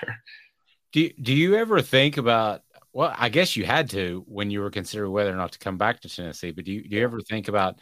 Do 0.92 1.10
Do 1.20 1.32
you 1.32 1.56
ever 1.56 1.80
think 1.80 2.16
about? 2.16 2.62
Well, 2.92 3.14
I 3.16 3.30
guess 3.30 3.56
you 3.56 3.64
had 3.64 3.88
to 3.90 4.22
when 4.26 4.50
you 4.50 4.60
were 4.60 4.70
considering 4.70 5.12
whether 5.12 5.32
or 5.32 5.36
not 5.36 5.52
to 5.52 5.58
come 5.58 5.78
back 5.78 6.00
to 6.00 6.08
Tennessee. 6.08 6.50
But 6.50 6.66
do 6.66 6.72
you, 6.72 6.86
do 6.86 6.96
you 6.96 7.02
ever 7.02 7.20
think 7.22 7.48
about 7.48 7.78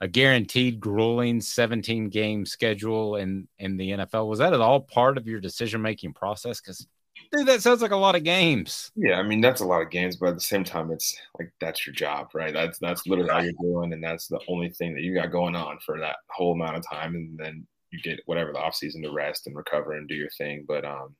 a 0.00 0.08
guaranteed, 0.08 0.80
grueling 0.80 1.40
17 1.40 2.08
game 2.08 2.46
schedule 2.46 3.16
in 3.16 3.48
in 3.58 3.76
the 3.76 3.90
NFL? 3.90 4.28
Was 4.28 4.38
that 4.38 4.52
at 4.52 4.60
all 4.60 4.80
part 4.80 5.18
of 5.18 5.26
your 5.26 5.40
decision 5.40 5.82
making 5.82 6.12
process? 6.12 6.60
Because 6.60 6.86
Dude, 7.32 7.46
that 7.46 7.62
sounds 7.62 7.82
like 7.82 7.90
a 7.90 7.96
lot 7.96 8.14
of 8.14 8.24
games. 8.24 8.92
Yeah, 8.94 9.18
I 9.18 9.22
mean 9.22 9.40
that's 9.40 9.60
a 9.60 9.66
lot 9.66 9.82
of 9.82 9.90
games, 9.90 10.16
but 10.16 10.28
at 10.28 10.34
the 10.34 10.40
same 10.40 10.64
time, 10.64 10.90
it's 10.90 11.16
like 11.38 11.52
that's 11.60 11.86
your 11.86 11.94
job, 11.94 12.28
right? 12.34 12.52
That's 12.52 12.78
that's 12.78 13.06
literally 13.06 13.30
all 13.30 13.42
you're 13.42 13.52
doing, 13.60 13.92
and 13.92 14.02
that's 14.02 14.28
the 14.28 14.40
only 14.48 14.70
thing 14.70 14.94
that 14.94 15.02
you 15.02 15.14
got 15.14 15.32
going 15.32 15.56
on 15.56 15.78
for 15.84 15.98
that 15.98 16.16
whole 16.30 16.52
amount 16.52 16.76
of 16.76 16.88
time, 16.88 17.14
and 17.14 17.38
then 17.38 17.66
you 17.90 18.00
get 18.00 18.20
whatever 18.26 18.52
the 18.52 18.58
off 18.58 18.74
season 18.74 19.02
to 19.02 19.10
rest 19.10 19.46
and 19.46 19.56
recover 19.56 19.92
and 19.92 20.08
do 20.08 20.14
your 20.14 20.30
thing. 20.30 20.64
But 20.66 20.84
um, 20.84 21.14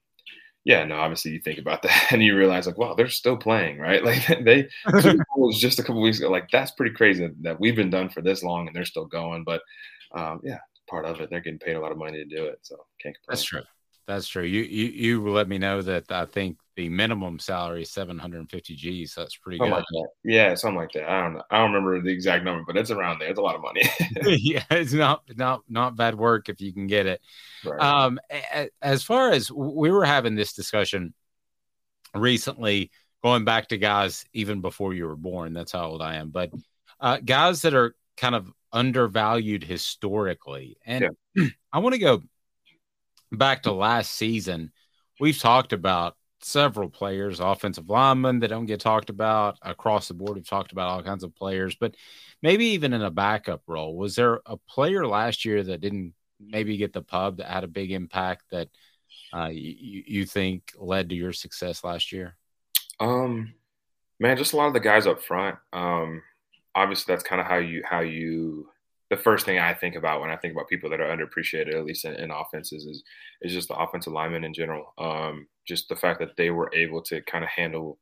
yeah, 0.67 0.85
no, 0.85 0.97
obviously 0.97 1.31
you 1.31 1.39
think 1.39 1.61
about 1.61 1.83
that 1.83 2.09
and 2.11 2.23
you 2.23 2.37
realize 2.37 2.67
like, 2.67 2.77
wow, 2.77 2.95
they're 2.95 3.09
still 3.09 3.37
playing, 3.37 3.79
right? 3.79 4.05
Like 4.05 4.45
they 4.45 4.69
was 5.37 5.61
just 5.61 5.79
a 5.79 5.83
couple 5.83 6.03
weeks 6.03 6.19
ago. 6.19 6.29
Like 6.29 6.51
that's 6.51 6.73
pretty 6.73 6.95
crazy 6.95 7.31
that 7.43 7.59
we've 7.61 7.77
been 7.77 7.91
done 7.91 8.09
for 8.09 8.21
this 8.21 8.43
long 8.43 8.67
and 8.67 8.75
they're 8.75 8.85
still 8.85 9.07
going. 9.07 9.45
But 9.45 9.63
um, 10.13 10.41
yeah, 10.43 10.59
part 10.91 11.05
of 11.07 11.21
it. 11.21 11.31
They're 11.31 11.41
getting 11.41 11.61
paid 11.61 11.77
a 11.77 11.81
lot 11.81 11.93
of 11.93 11.99
money 11.99 12.19
to 12.19 12.25
do 12.25 12.47
it, 12.47 12.59
so 12.63 12.77
can't 13.01 13.15
complain. 13.15 13.29
That's 13.29 13.45
true. 13.45 13.63
That's 14.07 14.29
true. 14.29 14.45
You 14.45 14.63
you 14.63 14.87
you 14.87 15.29
let 15.29 15.49
me 15.49 15.59
know 15.59 15.83
that 15.83 16.13
I 16.13 16.27
think 16.27 16.59
the 16.77 16.89
minimum 16.89 17.41
salary 17.41 17.83
is 17.83 17.91
750 17.91 18.77
G's. 18.77 19.15
So 19.15 19.23
that's 19.23 19.37
pretty 19.37 19.59
something 19.59 19.73
good. 19.73 19.77
Like 19.79 19.85
that. 19.91 20.09
Yeah, 20.23 20.55
something 20.55 20.77
like 20.77 20.93
that. 20.93 21.11
I 21.11 21.23
don't 21.23 21.35
know. 21.35 21.43
I 21.51 21.59
don't 21.59 21.73
remember 21.73 22.01
the 22.01 22.13
exact 22.13 22.45
number, 22.45 22.63
but 22.65 22.77
it's 22.77 22.93
around 22.93 23.19
there. 23.19 23.31
It's 23.31 23.39
a 23.39 23.43
lot 23.43 23.57
of 23.57 23.63
money. 23.63 23.83
yeah, 24.41 24.65
it's 24.71 24.93
not 24.93 25.23
not 25.35 25.63
not 25.69 25.97
bad 25.97 26.15
work 26.15 26.49
if 26.49 26.61
you 26.61 26.73
can 26.73 26.87
get 26.87 27.07
it. 27.07 27.21
Right. 27.65 27.81
Um, 27.81 28.21
as 28.81 29.03
far 29.03 29.31
as 29.31 29.51
we 29.51 29.91
were 29.91 30.05
having 30.05 30.37
this 30.37 30.53
discussion 30.53 31.13
recently, 32.15 32.93
going 33.25 33.45
back 33.45 33.69
to 33.69 33.79
guys 33.79 34.25
even 34.33 34.61
before 34.61 34.95
you 34.95 35.07
were 35.07 35.17
born. 35.17 35.53
That's 35.53 35.73
how 35.73 35.89
old 35.89 36.03
I 36.03 36.17
am. 36.17 36.31
But 36.31 36.53
uh, 37.01 37.19
guys 37.25 37.63
that 37.63 37.75
are 37.75 37.97
kind 38.17 38.37
of 38.37 38.53
undervalued 38.73 39.65
historically, 39.65 40.77
and 40.87 41.09
yeah. 41.35 41.47
I 41.73 41.81
want 41.81 41.95
to 41.95 42.01
go 42.01 42.23
back 43.37 43.63
to 43.63 43.73
last 43.73 44.13
season, 44.13 44.73
we've 45.21 45.39
talked 45.39 45.73
about 45.73 46.17
several 46.41 46.89
players, 46.89 47.41
offensive 47.41 47.89
linemen 47.89 48.41
that 48.41 48.49
don't 48.49 48.67
get 48.67 48.81
talked 48.81 49.11
about 49.11 49.59
across 49.63 50.09
the 50.09 50.15
board. 50.15 50.37
We've 50.37 50.49
talked 50.49 50.73
about 50.73 50.89
all 50.89 51.03
kinds 51.03 51.25
of 51.25 51.35
players, 51.35 51.75
but 51.75 51.95
maybe 52.43 52.67
even 52.67 52.93
in 52.93 53.03
a 53.03 53.11
backup 53.11 53.63
role. 53.67 53.97
Was 53.97 54.17
there 54.17 54.41
a 54.47 54.57
player 54.57 55.07
last 55.07 55.45
year 55.45 55.63
that 55.63 55.81
didn't 55.81 56.15
maybe 56.39 56.77
get 56.77 56.93
the 56.93 57.03
pub 57.03 57.39
that 57.39 57.49
had 57.49 57.65
a 57.65 57.69
big 57.69 57.93
impact 57.93 58.45
that 58.51 58.69
uh, 59.33 59.49
you, 59.49 60.05
you 60.07 60.27
think 60.27 60.73
led 60.77 61.09
to 61.09 61.15
your 61.15 61.33
success 61.33 61.83
last 61.83 62.13
year? 62.13 62.37
Um, 63.01 63.55
man, 64.21 64.37
just 64.37 64.53
a 64.53 64.57
lot 64.57 64.69
of 64.69 64.75
the 64.75 64.81
guys 64.81 65.07
up 65.07 65.23
front. 65.23 65.57
Um, 65.73 66.23
obviously, 66.75 67.13
that's 67.13 67.25
kind 67.25 67.41
of 67.41 67.47
how 67.47 67.59
you 67.59 67.83
how 67.85 68.01
you. 68.01 68.69
The 69.11 69.17
first 69.17 69.47
thing 69.47 69.59
I 69.59 69.73
think 69.73 69.95
about 69.95 70.21
when 70.21 70.31
I 70.31 70.37
think 70.37 70.53
about 70.53 70.69
people 70.69 70.91
that 70.91 71.01
are 71.01 71.17
underappreciated, 71.17 71.75
at 71.75 71.85
least 71.85 72.05
in, 72.05 72.15
in 72.15 72.31
offenses, 72.31 72.85
is 72.87 73.03
is 73.43 73.53
just 73.53 73.69
the 73.69 73.77
offensive 73.77 74.13
linemen 74.13 74.45
in 74.45 74.53
general. 74.55 74.95
Um, 74.99 75.47
just 75.67 75.89
the 75.89 75.97
fact 75.97 76.19
that 76.21 76.37
they 76.37 76.51
were 76.51 76.71
able 76.75 77.03
to 77.03 77.21
kind 77.23 77.45
of 77.45 77.51
handle 77.51 77.99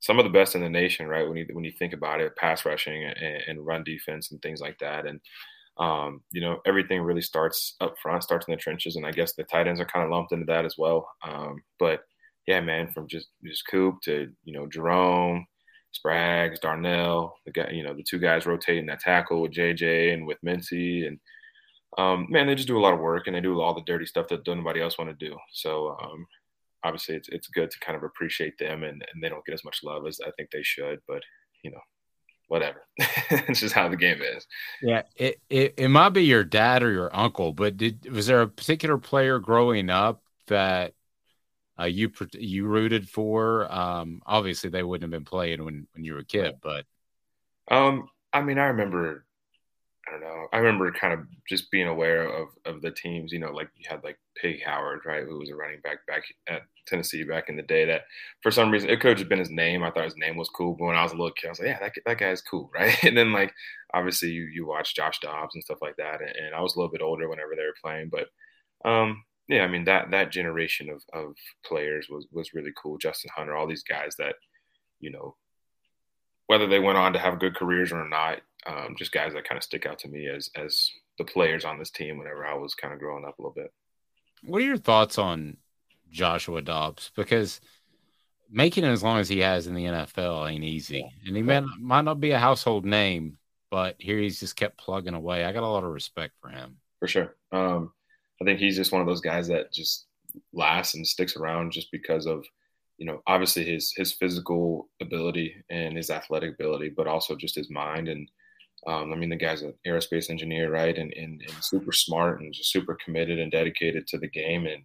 some 0.00 0.18
of 0.18 0.24
the 0.24 0.30
best 0.30 0.54
in 0.54 0.62
the 0.62 0.68
nation, 0.68 1.06
right? 1.06 1.26
When 1.28 1.36
you 1.36 1.46
when 1.52 1.64
you 1.64 1.72
think 1.72 1.92
about 1.92 2.20
it, 2.20 2.36
pass 2.36 2.64
rushing 2.64 3.04
and, 3.04 3.16
and 3.46 3.66
run 3.66 3.84
defense 3.84 4.32
and 4.32 4.40
things 4.42 4.60
like 4.60 4.78
that, 4.80 5.06
and 5.06 5.20
um, 5.78 6.22
you 6.32 6.40
know 6.40 6.60
everything 6.66 7.02
really 7.02 7.20
starts 7.20 7.76
up 7.80 7.96
front, 8.02 8.22
starts 8.22 8.46
in 8.48 8.52
the 8.52 8.58
trenches, 8.58 8.96
and 8.96 9.06
I 9.06 9.12
guess 9.12 9.34
the 9.34 9.44
tight 9.44 9.66
ends 9.68 9.80
are 9.80 9.86
kind 9.86 10.04
of 10.04 10.10
lumped 10.10 10.32
into 10.32 10.46
that 10.46 10.64
as 10.64 10.76
well. 10.78 11.08
Um, 11.22 11.62
but 11.78 12.00
yeah, 12.46 12.60
man, 12.60 12.90
from 12.90 13.06
just 13.08 13.28
just 13.44 13.66
Coop 13.68 14.00
to 14.04 14.32
you 14.44 14.52
know 14.52 14.66
Jerome, 14.66 15.46
Spraggs, 15.92 16.60
Darnell, 16.60 17.36
the 17.44 17.52
guy, 17.52 17.70
you 17.70 17.82
know 17.82 17.94
the 17.94 18.02
two 18.02 18.18
guys 18.18 18.46
rotating 18.46 18.86
that 18.86 19.00
tackle 19.00 19.42
with 19.42 19.52
JJ 19.52 20.14
and 20.14 20.26
with 20.26 20.38
Mincey, 20.42 21.06
and 21.06 21.18
um, 21.98 22.26
man, 22.30 22.46
they 22.46 22.54
just 22.54 22.68
do 22.68 22.78
a 22.78 22.80
lot 22.80 22.94
of 22.94 23.00
work 23.00 23.26
and 23.26 23.34
they 23.34 23.40
do 23.40 23.60
all 23.60 23.74
the 23.74 23.82
dirty 23.82 24.06
stuff 24.06 24.28
that 24.28 24.46
nobody 24.46 24.80
else 24.80 24.98
want 24.98 25.10
to 25.10 25.28
do. 25.28 25.36
So 25.52 25.96
um, 26.02 26.26
obviously 26.84 27.16
it's 27.16 27.28
it's 27.28 27.48
good 27.48 27.70
to 27.70 27.80
kind 27.80 27.96
of 27.96 28.04
appreciate 28.04 28.58
them 28.58 28.82
and, 28.82 29.04
and 29.12 29.22
they 29.22 29.28
don't 29.28 29.44
get 29.44 29.54
as 29.54 29.64
much 29.64 29.80
love 29.82 30.06
as 30.06 30.20
I 30.24 30.30
think 30.36 30.50
they 30.50 30.62
should, 30.62 31.00
but 31.06 31.22
you 31.62 31.70
know, 31.70 31.80
whatever. 32.48 32.86
it's 32.98 33.60
just 33.60 33.74
how 33.74 33.88
the 33.88 33.96
game 33.96 34.20
is. 34.22 34.46
Yeah, 34.82 35.02
it, 35.16 35.40
it 35.48 35.74
it 35.76 35.88
might 35.88 36.10
be 36.10 36.24
your 36.24 36.44
dad 36.44 36.82
or 36.82 36.92
your 36.92 37.14
uncle, 37.14 37.52
but 37.52 37.76
did 37.76 38.10
was 38.10 38.26
there 38.26 38.42
a 38.42 38.48
particular 38.48 38.98
player 38.98 39.38
growing 39.38 39.90
up 39.90 40.22
that 40.46 40.94
uh, 41.80 41.84
you 41.84 42.10
you 42.32 42.66
rooted 42.66 43.08
for? 43.08 43.72
Um, 43.72 44.22
obviously 44.26 44.70
they 44.70 44.82
wouldn't 44.82 45.02
have 45.02 45.18
been 45.18 45.24
playing 45.24 45.64
when 45.64 45.86
when 45.92 46.04
you 46.04 46.14
were 46.14 46.20
a 46.20 46.24
kid, 46.24 46.56
but 46.60 46.84
um, 47.70 48.08
I 48.32 48.42
mean, 48.42 48.58
I 48.58 48.66
remember 48.66 49.24
I 50.10 50.12
don't 50.12 50.22
know. 50.22 50.46
I 50.52 50.58
remember 50.58 50.90
kind 50.90 51.12
of 51.12 51.20
just 51.48 51.70
being 51.70 51.86
aware 51.86 52.26
of 52.26 52.48
of 52.64 52.82
the 52.82 52.90
teams. 52.90 53.32
You 53.32 53.38
know, 53.38 53.52
like 53.52 53.68
you 53.76 53.84
had 53.88 54.02
like 54.02 54.18
Pig 54.34 54.62
Howard, 54.64 55.02
right, 55.04 55.24
who 55.24 55.38
was 55.38 55.50
a 55.50 55.54
running 55.54 55.80
back 55.80 56.04
back 56.06 56.24
at 56.48 56.62
Tennessee 56.86 57.22
back 57.22 57.48
in 57.48 57.56
the 57.56 57.62
day. 57.62 57.84
That 57.84 58.02
for 58.42 58.50
some 58.50 58.70
reason 58.70 58.90
it 58.90 59.00
could 59.00 59.10
have 59.10 59.18
just 59.18 59.28
been 59.28 59.38
his 59.38 59.50
name. 59.50 59.82
I 59.82 59.90
thought 59.90 60.04
his 60.04 60.16
name 60.16 60.36
was 60.36 60.48
cool, 60.48 60.74
but 60.74 60.86
when 60.86 60.96
I 60.96 61.02
was 61.02 61.12
a 61.12 61.16
little 61.16 61.32
kid, 61.32 61.48
I 61.48 61.50
was 61.50 61.60
like, 61.60 61.68
yeah, 61.68 61.78
that 61.80 61.92
that 62.06 62.18
guy's 62.18 62.42
cool, 62.42 62.70
right? 62.74 62.96
And 63.04 63.16
then 63.16 63.32
like 63.32 63.52
obviously 63.94 64.30
you 64.30 64.44
you 64.44 64.66
watch 64.66 64.96
Josh 64.96 65.20
Dobbs 65.20 65.54
and 65.54 65.62
stuff 65.62 65.82
like 65.82 65.96
that, 65.96 66.20
and, 66.20 66.30
and 66.30 66.54
I 66.54 66.60
was 66.60 66.74
a 66.74 66.78
little 66.78 66.92
bit 66.92 67.02
older 67.02 67.28
whenever 67.28 67.54
they 67.54 67.62
were 67.62 67.74
playing, 67.82 68.10
but 68.10 68.28
um, 68.88 69.22
yeah, 69.50 69.64
I 69.64 69.68
mean 69.68 69.84
that 69.84 70.12
that 70.12 70.30
generation 70.30 70.88
of 70.88 71.02
of 71.12 71.34
players 71.64 72.08
was 72.08 72.26
was 72.30 72.54
really 72.54 72.72
cool. 72.80 72.98
Justin 72.98 73.30
Hunter, 73.34 73.56
all 73.56 73.66
these 73.66 73.82
guys 73.82 74.14
that 74.18 74.36
you 75.00 75.10
know 75.10 75.34
whether 76.46 76.68
they 76.68 76.78
went 76.78 76.98
on 76.98 77.12
to 77.12 77.18
have 77.18 77.40
good 77.40 77.56
careers 77.56 77.92
or 77.92 78.08
not, 78.08 78.40
um, 78.66 78.94
just 78.96 79.12
guys 79.12 79.32
that 79.34 79.48
kind 79.48 79.56
of 79.56 79.64
stick 79.64 79.86
out 79.86 79.98
to 79.98 80.08
me 80.08 80.28
as 80.28 80.50
as 80.54 80.88
the 81.18 81.24
players 81.24 81.64
on 81.64 81.78
this 81.78 81.90
team 81.90 82.16
whenever 82.16 82.46
I 82.46 82.54
was 82.54 82.74
kind 82.74 82.94
of 82.94 83.00
growing 83.00 83.24
up 83.24 83.38
a 83.38 83.42
little 83.42 83.54
bit. 83.54 83.72
What 84.44 84.62
are 84.62 84.64
your 84.64 84.76
thoughts 84.76 85.18
on 85.18 85.56
Joshua 86.10 86.62
Dobbs? 86.62 87.10
Because 87.16 87.60
making 88.50 88.84
it 88.84 88.88
as 88.88 89.02
long 89.02 89.18
as 89.18 89.28
he 89.28 89.40
has 89.40 89.66
in 89.66 89.74
the 89.74 89.84
NFL 89.84 90.50
ain't 90.50 90.64
easy, 90.64 91.04
and 91.26 91.36
he 91.36 91.42
might, 91.42 91.64
might 91.78 92.02
not 92.02 92.20
be 92.20 92.30
a 92.30 92.38
household 92.38 92.84
name, 92.84 93.36
but 93.68 93.96
here 93.98 94.18
he's 94.18 94.40
just 94.40 94.56
kept 94.56 94.78
plugging 94.78 95.14
away. 95.14 95.44
I 95.44 95.52
got 95.52 95.64
a 95.64 95.68
lot 95.68 95.84
of 95.84 95.90
respect 95.90 96.34
for 96.40 96.48
him. 96.48 96.76
For 97.00 97.08
sure. 97.08 97.36
Um, 97.52 97.92
I 98.40 98.44
think 98.44 98.58
he's 98.58 98.76
just 98.76 98.92
one 98.92 99.00
of 99.00 99.06
those 99.06 99.20
guys 99.20 99.48
that 99.48 99.72
just 99.72 100.06
lasts 100.52 100.94
and 100.94 101.06
sticks 101.06 101.36
around 101.36 101.72
just 101.72 101.90
because 101.90 102.26
of 102.26 102.44
you 102.98 103.06
know 103.06 103.22
obviously 103.26 103.64
his 103.64 103.92
his 103.96 104.12
physical 104.12 104.88
ability 105.00 105.56
and 105.70 105.96
his 105.96 106.10
athletic 106.10 106.54
ability, 106.54 106.90
but 106.96 107.06
also 107.06 107.36
just 107.36 107.54
his 107.54 107.70
mind 107.70 108.08
and 108.08 108.30
um, 108.86 109.12
I 109.12 109.16
mean, 109.16 109.28
the 109.28 109.36
guy's 109.36 109.62
an 109.62 109.74
aerospace 109.86 110.30
engineer, 110.30 110.70
right? 110.70 110.96
And, 110.96 111.12
and, 111.12 111.42
and, 111.42 111.52
super 111.62 111.92
smart 111.92 112.40
and 112.40 112.52
just 112.52 112.72
super 112.72 112.96
committed 113.04 113.38
and 113.38 113.52
dedicated 113.52 114.06
to 114.06 114.18
the 114.18 114.26
game. 114.26 114.66
And 114.66 114.84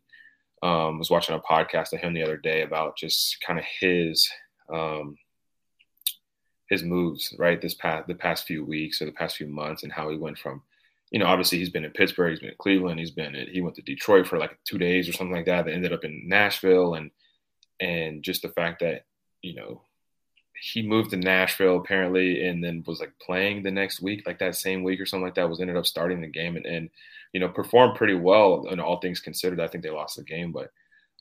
um, 0.62 1.00
was 1.00 1.10
watching 1.10 1.36
a 1.36 1.40
podcast 1.40 1.94
of 1.94 2.00
him 2.00 2.14
the 2.14 2.24
other 2.24 2.38
day 2.38 2.64
about 2.64 2.98
just 2.98 3.38
kind 3.46 3.60
of 3.60 3.66
his 3.80 4.30
um, 4.74 5.18
his 6.70 6.84
moves, 6.84 7.34
right? 7.38 7.62
This 7.62 7.76
past 7.76 8.08
the 8.08 8.16
past 8.16 8.46
few 8.46 8.66
weeks 8.66 9.02
or 9.02 9.06
the 9.06 9.12
past 9.12 9.38
few 9.38 9.48
months, 9.48 9.84
and 9.84 9.92
how 9.92 10.10
he 10.10 10.18
went 10.18 10.38
from, 10.38 10.64
you 11.12 11.20
know, 11.20 11.26
obviously 11.26 11.58
he's 11.58 11.70
been 11.70 11.86
in 11.86 11.92
Pittsburgh, 11.92 12.32
he's 12.32 12.40
been 12.40 12.50
in 12.50 12.56
Cleveland, 12.58 13.00
he's 13.00 13.12
been 13.12 13.36
he 13.52 13.62
went 13.62 13.76
to 13.76 13.82
Detroit 13.82 14.28
for 14.28 14.38
like 14.38 14.58
two 14.66 14.78
days 14.78 15.08
or 15.08 15.14
something 15.14 15.36
like 15.36 15.46
that. 15.46 15.66
That 15.66 15.74
ended 15.74 15.94
up 15.94 16.04
in 16.04 16.28
Nashville, 16.28 16.96
and 16.96 17.12
and 17.80 18.24
just 18.24 18.42
the 18.42 18.50
fact 18.50 18.80
that 18.82 19.06
you 19.42 19.56
know 19.56 19.82
he 20.60 20.82
moved 20.82 21.12
to 21.12 21.18
Nashville 21.18 21.78
apparently, 21.78 22.48
and 22.48 22.64
then 22.64 22.84
was 22.88 23.00
like 23.00 23.14
playing 23.22 23.64
the 23.64 23.72
next 23.72 24.02
week, 24.02 24.26
like 24.26 24.40
that 24.40 24.56
same 24.56 24.84
week 24.84 25.00
or 25.00 25.06
something 25.06 25.26
like 25.26 25.36
that. 25.36 25.50
Was 25.50 25.62
ended 25.62 25.78
up 25.78 25.86
starting 25.86 26.22
the 26.22 26.28
game 26.28 26.56
and, 26.56 26.66
and 26.66 26.90
you 27.34 27.40
know 27.40 27.50
performed 27.50 27.96
pretty 27.96 28.16
well. 28.16 28.68
And 28.70 28.82
all 28.82 29.00
things 29.00 29.20
considered, 29.20 29.60
I 29.60 29.68
think 29.68 29.84
they 29.84 29.90
lost 29.90 30.16
the 30.18 30.24
game, 30.24 30.52
but 30.52 30.72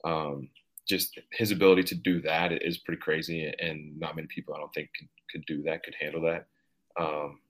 um, 0.04 0.48
just 0.86 1.18
his 1.32 1.50
ability 1.50 1.82
to 1.84 1.94
do 1.94 2.20
that 2.22 2.52
is 2.52 2.78
pretty 2.78 3.00
crazy. 3.00 3.52
And 3.58 3.98
not 3.98 4.16
many 4.16 4.28
people, 4.28 4.54
I 4.54 4.58
don't 4.58 4.72
think, 4.74 4.90
could, 4.96 5.08
could 5.30 5.46
do 5.46 5.62
that, 5.62 5.82
could 5.82 5.96
handle 5.98 6.22
that. 6.22 6.46
Um, 6.96 7.40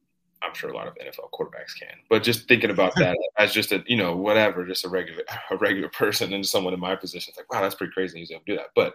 I'm 0.46 0.54
sure 0.54 0.70
a 0.70 0.76
lot 0.76 0.86
of 0.86 0.94
NFL 0.94 1.30
quarterbacks 1.32 1.78
can, 1.78 1.96
but 2.10 2.22
just 2.22 2.48
thinking 2.48 2.70
about 2.70 2.94
that 2.96 3.16
as 3.38 3.52
just 3.52 3.72
a 3.72 3.82
you 3.86 3.96
know 3.96 4.16
whatever, 4.16 4.66
just 4.66 4.84
a 4.84 4.88
regular 4.88 5.22
a 5.50 5.56
regular 5.56 5.88
person 5.88 6.32
and 6.32 6.46
someone 6.46 6.74
in 6.74 6.80
my 6.80 6.96
position, 6.96 7.30
it's 7.30 7.38
like 7.38 7.52
wow, 7.52 7.62
that's 7.62 7.74
pretty 7.74 7.92
crazy. 7.92 8.18
He's 8.18 8.30
able 8.30 8.42
to 8.46 8.52
do 8.52 8.56
that, 8.56 8.70
but 8.74 8.94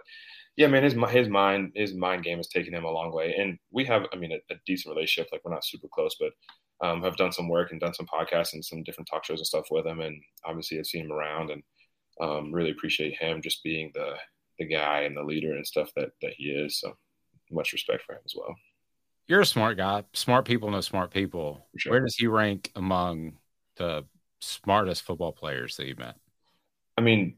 yeah, 0.56 0.66
man, 0.66 0.82
his 0.82 0.94
his 1.10 1.28
mind 1.28 1.72
his 1.74 1.94
mind 1.94 2.24
game 2.24 2.38
has 2.38 2.48
taken 2.48 2.74
him 2.74 2.84
a 2.84 2.90
long 2.90 3.12
way, 3.12 3.34
and 3.38 3.58
we 3.70 3.84
have, 3.86 4.06
I 4.12 4.16
mean, 4.16 4.32
a, 4.32 4.52
a 4.52 4.56
decent 4.66 4.94
relationship. 4.94 5.30
Like 5.32 5.42
we're 5.44 5.54
not 5.54 5.64
super 5.64 5.88
close, 5.88 6.16
but 6.18 6.32
um, 6.86 7.02
have 7.02 7.16
done 7.16 7.32
some 7.32 7.48
work 7.48 7.70
and 7.70 7.80
done 7.80 7.94
some 7.94 8.06
podcasts 8.06 8.52
and 8.52 8.64
some 8.64 8.82
different 8.82 9.08
talk 9.08 9.24
shows 9.24 9.38
and 9.38 9.46
stuff 9.46 9.66
with 9.70 9.86
him, 9.86 10.00
and 10.00 10.20
obviously 10.44 10.78
I've 10.78 10.86
seen 10.86 11.06
him 11.06 11.12
around, 11.12 11.50
and 11.50 11.62
um, 12.20 12.52
really 12.52 12.70
appreciate 12.70 13.16
him 13.16 13.40
just 13.40 13.62
being 13.62 13.90
the 13.94 14.16
the 14.58 14.66
guy 14.66 15.02
and 15.02 15.16
the 15.16 15.22
leader 15.22 15.54
and 15.54 15.66
stuff 15.66 15.90
that 15.96 16.10
that 16.20 16.34
he 16.36 16.50
is. 16.50 16.78
So 16.80 16.96
much 17.50 17.72
respect 17.72 18.02
for 18.04 18.12
him 18.12 18.20
as 18.24 18.34
well. 18.36 18.54
You're 19.30 19.42
a 19.42 19.46
smart 19.46 19.76
guy. 19.76 20.02
Smart 20.12 20.44
people 20.44 20.72
know 20.72 20.80
smart 20.80 21.12
people. 21.12 21.64
Sure. 21.76 21.92
Where 21.92 22.00
does 22.00 22.16
he 22.16 22.26
rank 22.26 22.72
among 22.74 23.34
the 23.76 24.04
smartest 24.40 25.02
football 25.02 25.30
players 25.30 25.76
that 25.76 25.86
you 25.86 25.94
met? 25.96 26.16
I 26.98 27.02
mean, 27.02 27.36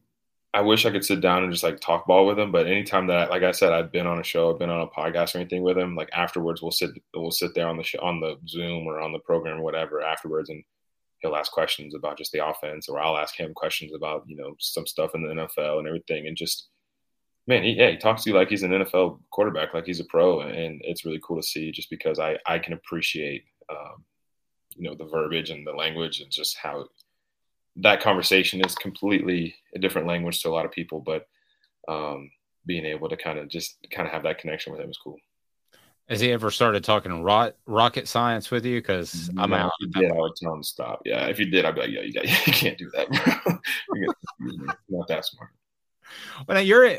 I 0.55 0.63
wish 0.63 0.87
I 0.87 0.91
could 0.91 1.05
sit 1.05 1.21
down 1.21 1.43
and 1.43 1.53
just 1.53 1.63
like 1.63 1.81
talk 1.81 2.07
ball 2.07 2.25
with 2.25 2.39
him. 2.39 2.51
But 2.51 2.67
anytime 2.67 3.09
that, 3.09 3.29
like 3.29 3.43
I 3.43 3.51
said, 3.51 3.75
I've 3.75 3.93
been 3.93 4.07
on 4.07 4.19
a 4.19 4.25
show, 4.25 4.51
I've 4.51 4.59
been 4.59 4.71
on 4.71 4.81
a 4.81 4.87
podcast 4.87 5.35
or 5.35 5.41
anything 5.41 5.63
with 5.63 5.77
him, 5.77 5.95
like 5.95 6.09
afterwards 6.15 6.63
we'll 6.63 6.71
sit, 6.71 6.93
we'll 7.15 7.31
sit 7.31 7.55
there 7.55 7.69
on 7.69 7.77
the 7.77 7.83
show, 7.83 8.01
on 8.01 8.21
the 8.21 8.37
Zoom 8.49 8.87
or 8.87 8.99
on 8.99 9.13
the 9.13 9.19
program 9.19 9.59
or 9.59 9.63
whatever 9.63 10.01
afterwards, 10.01 10.49
and 10.49 10.65
he'll 11.19 11.37
ask 11.37 11.53
questions 11.53 11.95
about 11.95 12.17
just 12.17 12.33
the 12.33 12.43
offense, 12.43 12.89
or 12.89 13.01
I'll 13.01 13.19
ask 13.19 13.39
him 13.39 13.53
questions 13.53 13.93
about 13.95 14.25
you 14.27 14.37
know 14.37 14.55
some 14.59 14.87
stuff 14.87 15.15
in 15.15 15.21
the 15.21 15.43
NFL 15.43 15.81
and 15.81 15.87
everything, 15.87 16.27
and 16.27 16.39
just 16.39 16.71
man, 17.47 17.63
he, 17.63 17.73
yeah, 17.73 17.91
he 17.91 17.97
talks 17.97 18.25
to 18.25 18.31
you 18.31 18.37
like 18.37 18.49
he's 18.49 18.63
an 18.63 18.71
NFL 18.71 19.21
quarterback, 19.31 19.75
like 19.75 19.85
he's 19.85 20.01
a 20.01 20.05
pro, 20.05 20.41
and 20.41 20.81
it's 20.85 21.05
really 21.05 21.21
cool 21.23 21.37
to 21.37 21.47
see 21.47 21.73
just 21.73 21.91
because 21.91 22.19
I 22.19 22.39
I 22.47 22.59
can 22.59 22.73
appreciate 22.73 23.45
um, 23.71 24.05
you 24.77 24.89
know 24.89 24.95
the 24.95 25.07
verbiage 25.07 25.51
and 25.51 25.67
the 25.67 25.73
language 25.73 26.21
and 26.21 26.31
just 26.31 26.57
how 26.57 26.87
that 27.77 28.03
conversation 28.03 28.65
is 28.65 28.75
completely 28.75 29.55
a 29.75 29.79
different 29.79 30.07
language 30.07 30.43
to 30.43 30.49
a 30.49 30.51
lot 30.51 30.67
of 30.67 30.73
people, 30.73 31.01
but 31.01 31.27
um, 31.89 32.31
being 32.67 32.85
able 32.85 33.09
to 33.09 33.17
kind 33.17 33.39
of 33.39 33.49
just 33.49 33.79
kind 33.91 34.07
of 34.07 34.13
have 34.13 34.23
that 34.25 34.39
connection 34.39 34.73
with 34.73 34.81
him 34.81 34.91
is 34.91 34.99
cool. 35.03 35.17
Has 36.09 36.21
he 36.21 36.33
ever 36.33 36.51
started 36.51 36.85
talking 36.85 37.23
ro- 37.23 37.53
rocket 37.65 38.07
science 38.09 38.51
with 38.51 38.67
you? 38.67 38.81
Because 38.81 39.31
I'm 39.39 39.51
no, 39.51 39.57
out. 39.57 39.73
Yeah, 39.97 40.09
I 40.09 40.17
would 40.19 40.37
tell 40.37 40.53
him 40.53 40.63
stop. 40.63 41.01
Yeah, 41.07 41.27
if 41.27 41.39
you 41.39 41.47
did, 41.47 41.65
I'd 41.65 41.75
be 41.75 41.81
like, 41.81 41.91
yeah, 41.91 42.03
you, 42.03 42.13
got, 42.13 42.25
you 42.47 42.53
can't 42.53 42.77
do 42.77 42.91
that, 42.91 43.09
bro. 43.09 44.05
not 44.89 45.09
that 45.09 45.25
smart. 45.25 45.51
Well, 46.47 46.57
now 46.57 46.61
you're 46.61 46.99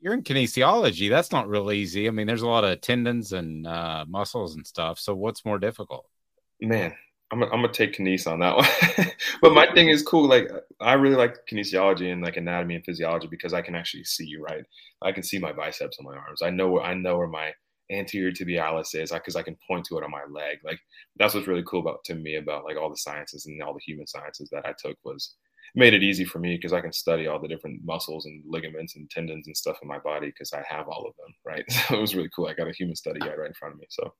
you're 0.00 0.14
in 0.14 0.22
kinesiology. 0.22 1.10
That's 1.10 1.32
not 1.32 1.48
real 1.48 1.70
easy. 1.72 2.08
I 2.08 2.10
mean, 2.10 2.26
there's 2.26 2.42
a 2.42 2.48
lot 2.48 2.64
of 2.64 2.80
tendons 2.80 3.32
and 3.32 3.66
uh, 3.66 4.04
muscles 4.08 4.54
and 4.54 4.66
stuff. 4.66 4.98
So, 4.98 5.14
what's 5.14 5.44
more 5.44 5.58
difficult? 5.58 6.06
Man, 6.60 6.94
I'm, 7.32 7.42
I'm 7.42 7.50
gonna 7.50 7.72
take 7.72 7.94
kines 7.94 8.26
on 8.26 8.40
that 8.40 8.56
one. 8.96 9.06
but 9.42 9.52
my 9.52 9.72
thing 9.72 9.88
is 9.88 10.02
cool. 10.02 10.28
Like 10.28 10.50
I 10.80 10.94
really 10.94 11.16
like 11.16 11.46
kinesiology 11.50 12.12
and 12.12 12.22
like 12.22 12.36
anatomy 12.36 12.76
and 12.76 12.84
physiology 12.84 13.28
because 13.28 13.52
I 13.52 13.62
can 13.62 13.74
actually 13.74 14.04
see 14.04 14.36
right. 14.36 14.64
I 15.02 15.12
can 15.12 15.22
see 15.22 15.38
my 15.38 15.52
biceps 15.52 15.98
on 15.98 16.06
my 16.06 16.16
arms. 16.16 16.42
I 16.42 16.50
know 16.50 16.68
where 16.70 16.82
I 16.82 16.94
know 16.94 17.18
where 17.18 17.28
my 17.28 17.52
anterior 17.90 18.30
tibialis 18.30 18.94
is 18.94 19.10
because 19.10 19.36
I, 19.36 19.42
can 19.42 19.56
point 19.66 19.84
to 19.86 19.98
it 19.98 20.04
on 20.04 20.10
my 20.10 20.22
leg. 20.30 20.58
Like 20.64 20.78
that's 21.16 21.34
what's 21.34 21.48
really 21.48 21.64
cool 21.66 21.80
about 21.80 22.04
to 22.04 22.14
me 22.14 22.36
about 22.36 22.64
like 22.64 22.76
all 22.76 22.90
the 22.90 22.96
sciences 22.96 23.46
and 23.46 23.60
all 23.62 23.74
the 23.74 23.80
human 23.80 24.06
sciences 24.06 24.48
that 24.50 24.64
I 24.64 24.74
took 24.78 24.96
was 25.04 25.34
made 25.74 25.94
it 25.94 26.02
easy 26.02 26.24
for 26.24 26.38
me 26.38 26.56
because 26.56 26.72
I 26.72 26.80
can 26.80 26.92
study 26.92 27.26
all 27.26 27.40
the 27.40 27.48
different 27.48 27.84
muscles 27.84 28.26
and 28.26 28.42
ligaments 28.46 28.96
and 28.96 29.08
tendons 29.10 29.46
and 29.46 29.56
stuff 29.56 29.78
in 29.82 29.88
my 29.88 29.98
body 29.98 30.28
because 30.28 30.52
I 30.52 30.62
have 30.68 30.88
all 30.88 31.06
of 31.06 31.14
them. 31.16 31.34
Right. 31.44 31.64
So 31.88 31.96
it 31.96 32.00
was 32.00 32.14
really 32.14 32.30
cool. 32.34 32.46
I 32.46 32.54
got 32.54 32.68
a 32.68 32.72
human 32.72 32.94
study 32.94 33.20
guide 33.20 33.36
right 33.38 33.48
in 33.48 33.54
front 33.54 33.74
of 33.74 33.80
me. 33.80 33.86
So 33.90 34.12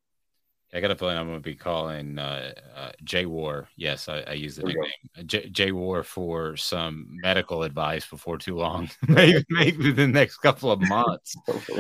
I 0.73 0.81
got 0.81 0.93
a 0.93 0.97
feeling 0.97 1.17
I'm 1.17 1.27
going 1.27 1.39
to 1.39 1.43
be 1.43 1.57
calling 1.57 2.19
uh, 2.19 2.53
uh, 2.77 2.93
Jay 3.03 3.27
War. 3.27 3.69
Yes, 3.77 4.09
I, 4.09 4.21
I 4.21 4.33
use 4.35 4.57
the 4.57 4.63
nickname 4.63 4.91
uh, 5.19 5.23
J, 5.25 5.49
Jay 5.49 5.73
War 5.73 6.05
for 6.05 6.57
some 6.57 7.07
medical 7.23 7.65
advice 7.65 8.07
before 8.07 8.39
too 8.39 8.57
long. 8.57 8.89
maybe 9.09 9.45
maybe 9.51 9.91
the 9.91 10.07
next 10.07 10.37
couple 10.39 10.71
of 10.71 10.81
months. 10.81 11.35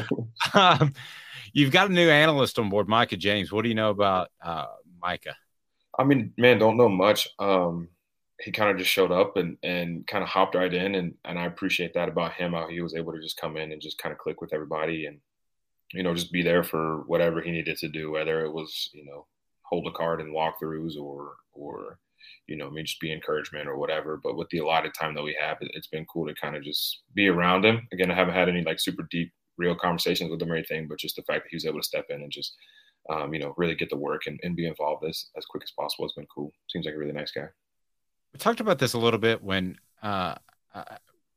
um, 0.54 0.92
you've 1.52 1.70
got 1.70 1.88
a 1.88 1.92
new 1.92 2.10
analyst 2.10 2.58
on 2.58 2.68
board, 2.68 2.88
Micah 2.88 3.16
James. 3.16 3.52
What 3.52 3.62
do 3.62 3.68
you 3.68 3.76
know 3.76 3.90
about 3.90 4.28
uh, 4.42 4.66
Micah? 5.00 5.36
I 5.96 6.02
mean, 6.02 6.32
man, 6.36 6.58
don't 6.58 6.76
know 6.76 6.88
much. 6.88 7.28
Um, 7.38 7.88
he 8.40 8.52
kind 8.52 8.70
of 8.70 8.78
just 8.78 8.90
showed 8.90 9.12
up 9.12 9.36
and 9.36 9.56
and 9.62 10.06
kind 10.06 10.22
of 10.22 10.28
hopped 10.28 10.54
right 10.54 10.72
in, 10.72 10.94
and 10.94 11.14
and 11.24 11.38
I 11.38 11.46
appreciate 11.46 11.94
that 11.94 12.08
about 12.08 12.34
him. 12.34 12.52
How 12.52 12.68
he 12.68 12.80
was 12.80 12.94
able 12.94 13.12
to 13.12 13.20
just 13.20 13.40
come 13.40 13.56
in 13.56 13.72
and 13.72 13.82
just 13.82 13.98
kind 13.98 14.12
of 14.12 14.18
click 14.18 14.40
with 14.40 14.52
everybody 14.54 15.06
and 15.06 15.20
you 15.92 16.02
know, 16.02 16.14
just 16.14 16.32
be 16.32 16.42
there 16.42 16.62
for 16.62 17.02
whatever 17.06 17.40
he 17.40 17.50
needed 17.50 17.76
to 17.78 17.88
do, 17.88 18.10
whether 18.10 18.44
it 18.44 18.52
was, 18.52 18.90
you 18.92 19.04
know, 19.04 19.26
hold 19.62 19.86
a 19.86 19.92
card 19.92 20.20
and 20.20 20.34
walkthroughs 20.34 20.96
or, 20.96 21.34
or, 21.52 21.98
you 22.46 22.56
know, 22.56 22.68
I 22.68 22.70
mean, 22.70 22.84
just 22.84 23.00
be 23.00 23.12
encouragement 23.12 23.68
or 23.68 23.76
whatever. 23.76 24.16
But 24.22 24.36
with 24.36 24.48
the 24.50 24.58
allotted 24.58 24.92
time 24.94 25.14
that 25.14 25.22
we 25.22 25.36
have, 25.40 25.58
it, 25.60 25.70
has 25.74 25.86
been 25.88 26.06
cool 26.06 26.26
to 26.28 26.34
kind 26.34 26.56
of 26.56 26.62
just 26.62 27.02
be 27.14 27.28
around 27.28 27.64
him. 27.64 27.88
Again, 27.92 28.10
I 28.10 28.14
haven't 28.14 28.34
had 28.34 28.48
any 28.48 28.62
like 28.62 28.78
super 28.80 29.06
deep, 29.10 29.32
real 29.56 29.74
conversations 29.74 30.30
with 30.30 30.40
him 30.40 30.50
or 30.50 30.56
anything, 30.56 30.86
but 30.88 30.98
just 30.98 31.16
the 31.16 31.22
fact 31.22 31.44
that 31.44 31.50
he 31.50 31.56
was 31.56 31.66
able 31.66 31.80
to 31.80 31.86
step 31.86 32.06
in 32.08 32.22
and 32.22 32.30
just, 32.30 32.54
um, 33.10 33.34
you 33.34 33.40
know, 33.40 33.54
really 33.56 33.74
get 33.74 33.90
the 33.90 33.96
work 33.96 34.22
and, 34.26 34.38
and 34.42 34.56
be 34.56 34.66
involved 34.66 35.04
as, 35.08 35.26
as 35.36 35.44
quick 35.46 35.62
as 35.64 35.72
possible 35.72 36.04
has 36.04 36.12
been 36.12 36.26
cool. 36.32 36.52
Seems 36.68 36.86
like 36.86 36.94
a 36.94 36.98
really 36.98 37.12
nice 37.12 37.32
guy. 37.32 37.48
We 38.32 38.38
talked 38.38 38.60
about 38.60 38.78
this 38.78 38.92
a 38.92 38.98
little 38.98 39.18
bit 39.18 39.42
when 39.42 39.76
uh, 40.02 40.36
uh, 40.74 40.84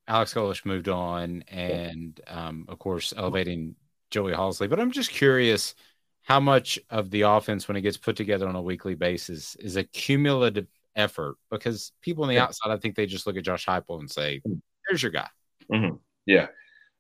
Alex 0.08 0.34
Golesh 0.34 0.66
moved 0.66 0.90
on, 0.90 1.44
and 1.48 2.20
um, 2.28 2.66
of 2.68 2.80
course, 2.80 3.14
elevating 3.16 3.76
Joey 4.12 4.34
Halzle, 4.34 4.70
but 4.70 4.80
I'm 4.80 4.92
just 4.92 5.10
curious 5.10 5.76
how 6.22 6.40
much 6.40 6.80
of 6.90 7.10
the 7.10 7.22
offense, 7.22 7.68
when 7.68 7.76
it 7.76 7.82
gets 7.82 7.98
put 7.98 8.16
together 8.16 8.48
on 8.48 8.56
a 8.56 8.62
weekly 8.62 8.96
basis, 8.96 9.56
is 9.56 9.76
a 9.76 9.84
cumulative 9.84 10.68
effort 10.96 11.36
because 11.50 11.92
people 12.02 12.24
on 12.24 12.30
the 12.30 12.38
outside, 12.38 12.72
I 12.72 12.78
think 12.78 12.96
they 12.96 13.06
just 13.06 13.28
look 13.28 13.38
at 13.38 13.44
Josh 13.44 13.66
Heupel 13.66 14.00
and 14.00 14.10
say, 14.10 14.42
"Here's 14.88 15.02
your 15.02 15.12
guy." 15.12 15.28
Mm-hmm. 15.72 15.96
Yeah, 16.26 16.48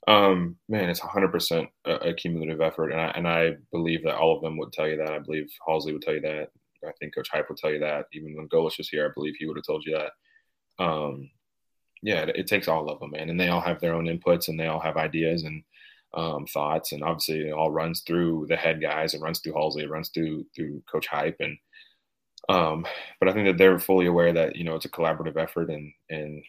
um, 0.07 0.57
man, 0.67 0.89
it's 0.89 1.03
100 1.03 1.31
percent 1.31 1.69
a 1.85 2.13
cumulative 2.13 2.61
effort, 2.61 2.89
and 2.89 2.99
I 2.99 3.07
and 3.15 3.27
I 3.27 3.51
believe 3.71 4.03
that 4.03 4.15
all 4.15 4.35
of 4.35 4.41
them 4.41 4.57
would 4.57 4.73
tell 4.73 4.87
you 4.87 4.97
that. 4.97 5.11
I 5.11 5.19
believe 5.19 5.49
Halzle 5.67 5.93
would 5.93 6.01
tell 6.01 6.15
you 6.15 6.21
that. 6.21 6.49
I 6.87 6.91
think 6.99 7.15
Coach 7.15 7.29
Hype 7.31 7.49
would 7.49 7.57
tell 7.57 7.71
you 7.71 7.79
that. 7.79 8.05
Even 8.13 8.35
when 8.35 8.49
Golesh 8.49 8.77
was 8.77 8.89
here, 8.89 9.05
I 9.05 9.13
believe 9.13 9.35
he 9.37 9.45
would 9.45 9.57
have 9.57 9.65
told 9.65 9.85
you 9.85 9.97
that. 9.97 10.83
Um, 10.83 11.29
yeah, 12.01 12.23
it, 12.23 12.35
it, 12.35 12.47
takes 12.47 12.67
all 12.67 12.89
of 12.89 12.99
them, 12.99 13.11
man, 13.11 13.29
and 13.29 13.39
they 13.39 13.49
all 13.49 13.61
have 13.61 13.79
their 13.79 13.93
own 13.93 14.05
inputs 14.05 14.47
and 14.47 14.59
they 14.59 14.67
all 14.67 14.79
have 14.79 14.97
ideas 14.97 15.43
and 15.43 15.63
um, 16.13 16.45
thoughts, 16.45 16.91
and 16.91 17.03
obviously 17.03 17.47
it 17.47 17.53
all 17.53 17.71
runs 17.71 18.01
through 18.01 18.45
the 18.49 18.55
head 18.55 18.81
guys. 18.81 19.13
It 19.13 19.21
runs 19.21 19.39
through 19.39 19.53
Halzle. 19.53 19.81
It 19.81 19.89
runs 19.89 20.09
through 20.09 20.45
through 20.55 20.83
Coach 20.91 21.07
Hype, 21.07 21.37
and 21.39 21.57
um, 22.49 22.85
but 23.19 23.29
I 23.29 23.33
think 23.33 23.47
that 23.47 23.57
they're 23.57 23.79
fully 23.79 24.05
aware 24.05 24.33
that 24.33 24.55
you 24.55 24.63
know 24.63 24.75
it's 24.75 24.85
a 24.85 24.89
collaborative 24.89 25.37
effort, 25.37 25.69
and 25.69 25.91
and 26.09 26.43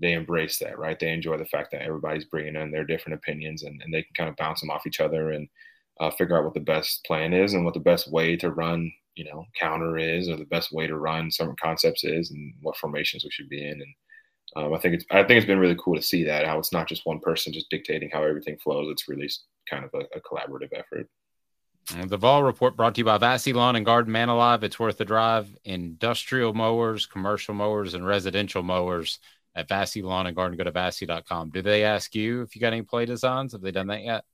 they 0.00 0.12
embrace 0.14 0.58
that, 0.58 0.78
right? 0.78 0.98
They 0.98 1.12
enjoy 1.12 1.36
the 1.36 1.44
fact 1.44 1.72
that 1.72 1.82
everybody's 1.82 2.24
bringing 2.24 2.56
in 2.56 2.70
their 2.70 2.84
different 2.84 3.18
opinions, 3.18 3.62
and, 3.62 3.80
and 3.82 3.92
they 3.92 4.02
can 4.02 4.14
kind 4.16 4.30
of 4.30 4.36
bounce 4.36 4.60
them 4.60 4.70
off 4.70 4.86
each 4.86 5.00
other 5.00 5.30
and 5.30 5.48
uh, 6.00 6.10
figure 6.10 6.38
out 6.38 6.44
what 6.44 6.54
the 6.54 6.60
best 6.60 7.04
plan 7.04 7.34
is 7.34 7.52
and 7.52 7.64
what 7.64 7.74
the 7.74 7.80
best 7.80 8.10
way 8.10 8.36
to 8.36 8.50
run, 8.50 8.90
you 9.14 9.24
know, 9.24 9.44
counter 9.58 9.98
is, 9.98 10.28
or 10.28 10.36
the 10.36 10.44
best 10.46 10.72
way 10.72 10.86
to 10.86 10.96
run 10.96 11.30
certain 11.30 11.56
concepts 11.62 12.04
is, 12.04 12.30
and 12.30 12.54
what 12.62 12.76
formations 12.76 13.24
we 13.24 13.30
should 13.30 13.48
be 13.48 13.62
in, 13.62 13.80
and 13.80 13.94
um, 14.56 14.74
I 14.74 14.78
think 14.78 14.94
it's 14.94 15.04
I 15.10 15.22
think 15.22 15.38
it's 15.38 15.46
been 15.46 15.58
really 15.58 15.78
cool 15.78 15.94
to 15.94 16.02
see 16.02 16.24
that 16.24 16.46
how 16.46 16.58
it's 16.58 16.72
not 16.72 16.88
just 16.88 17.06
one 17.06 17.20
person 17.20 17.52
just 17.52 17.70
dictating 17.70 18.10
how 18.12 18.24
everything 18.24 18.56
flows. 18.62 18.88
It's 18.90 19.08
really 19.08 19.30
kind 19.68 19.84
of 19.84 19.90
a, 19.94 20.04
a 20.16 20.20
collaborative 20.20 20.72
effort. 20.72 21.08
The 22.08 22.16
Vol 22.16 22.44
Report 22.44 22.76
brought 22.76 22.94
to 22.94 23.00
you 23.00 23.04
by 23.04 23.18
Vassy 23.18 23.52
Lawn 23.52 23.74
and 23.74 23.86
Garden 23.86 24.12
Man 24.12 24.28
Alive. 24.28 24.62
It's 24.62 24.78
worth 24.78 24.98
the 24.98 25.04
drive. 25.04 25.48
Industrial 25.64 26.52
mowers, 26.52 27.06
commercial 27.06 27.54
mowers, 27.54 27.94
and 27.94 28.06
residential 28.06 28.62
mowers 28.62 29.18
at 29.54 29.68
Vassy 29.68 30.02
Lawn 30.02 30.26
and 30.26 30.36
Garden. 30.36 30.56
Go 30.56 30.64
to 30.64 30.70
Vassy.com. 30.70 31.50
Do 31.50 31.62
they 31.62 31.84
ask 31.84 32.14
you 32.14 32.42
if 32.42 32.54
you 32.54 32.60
got 32.60 32.72
any 32.72 32.82
play 32.82 33.06
designs? 33.06 33.52
Have 33.52 33.60
they 33.60 33.72
done 33.72 33.88
that 33.88 34.02
yet? 34.02 34.24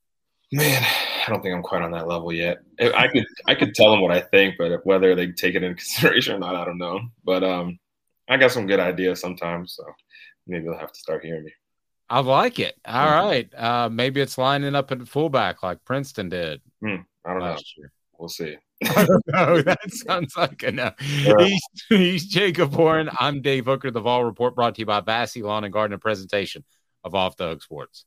Man, 0.52 0.82
I 1.26 1.30
don't 1.30 1.42
think 1.42 1.54
I'm 1.54 1.62
quite 1.62 1.82
on 1.82 1.90
that 1.90 2.06
level 2.06 2.32
yet. 2.32 2.58
I 2.80 3.08
could 3.08 3.26
I 3.46 3.54
could 3.54 3.74
tell 3.74 3.90
them 3.90 4.00
what 4.00 4.12
I 4.12 4.20
think, 4.20 4.54
but 4.58 4.86
whether 4.86 5.14
they 5.16 5.32
take 5.32 5.56
it 5.56 5.62
into 5.64 5.74
consideration 5.82 6.36
or 6.36 6.38
not, 6.38 6.54
I 6.54 6.64
don't 6.64 6.78
know. 6.78 7.00
But 7.24 7.42
um, 7.42 7.78
I 8.28 8.36
got 8.36 8.52
some 8.52 8.66
good 8.66 8.80
ideas 8.80 9.20
sometimes, 9.20 9.74
so 9.74 9.84
maybe 10.46 10.64
they'll 10.64 10.78
have 10.78 10.92
to 10.92 10.98
start 10.98 11.24
hearing 11.24 11.44
me. 11.44 11.52
I 12.08 12.20
like 12.20 12.60
it. 12.60 12.76
All 12.84 12.94
mm-hmm. 12.94 13.26
right, 13.26 13.54
uh, 13.56 13.88
maybe 13.88 14.20
it's 14.20 14.38
lining 14.38 14.76
up 14.76 14.92
at 14.92 15.08
fullback 15.08 15.64
like 15.64 15.84
Princeton 15.84 16.28
did. 16.28 16.60
Hmm. 16.80 16.96
I 17.24 17.32
don't 17.32 17.40
know. 17.40 17.56
Year. 17.76 17.92
We'll 18.18 18.28
see. 18.28 18.56
I 18.84 19.04
don't 19.04 19.26
know. 19.28 19.62
That 19.62 19.92
sounds 19.92 20.36
like 20.36 20.62
a 20.62 20.70
no. 20.70 20.92
Yeah. 21.00 21.34
He's, 21.40 21.62
he's 21.88 22.26
Jacob 22.26 22.74
Warren. 22.74 23.10
I'm 23.18 23.42
Dave 23.42 23.64
Hooker. 23.66 23.90
The 23.90 24.00
Vol 24.00 24.24
Report 24.24 24.54
brought 24.54 24.76
to 24.76 24.80
you 24.80 24.86
by 24.86 25.00
Vassy 25.00 25.42
Lawn 25.42 25.64
and 25.64 25.72
Garden, 25.72 25.94
A 25.94 25.98
presentation 25.98 26.64
of 27.02 27.16
Off 27.16 27.36
the 27.36 27.48
Hook 27.48 27.62
Sports. 27.62 28.04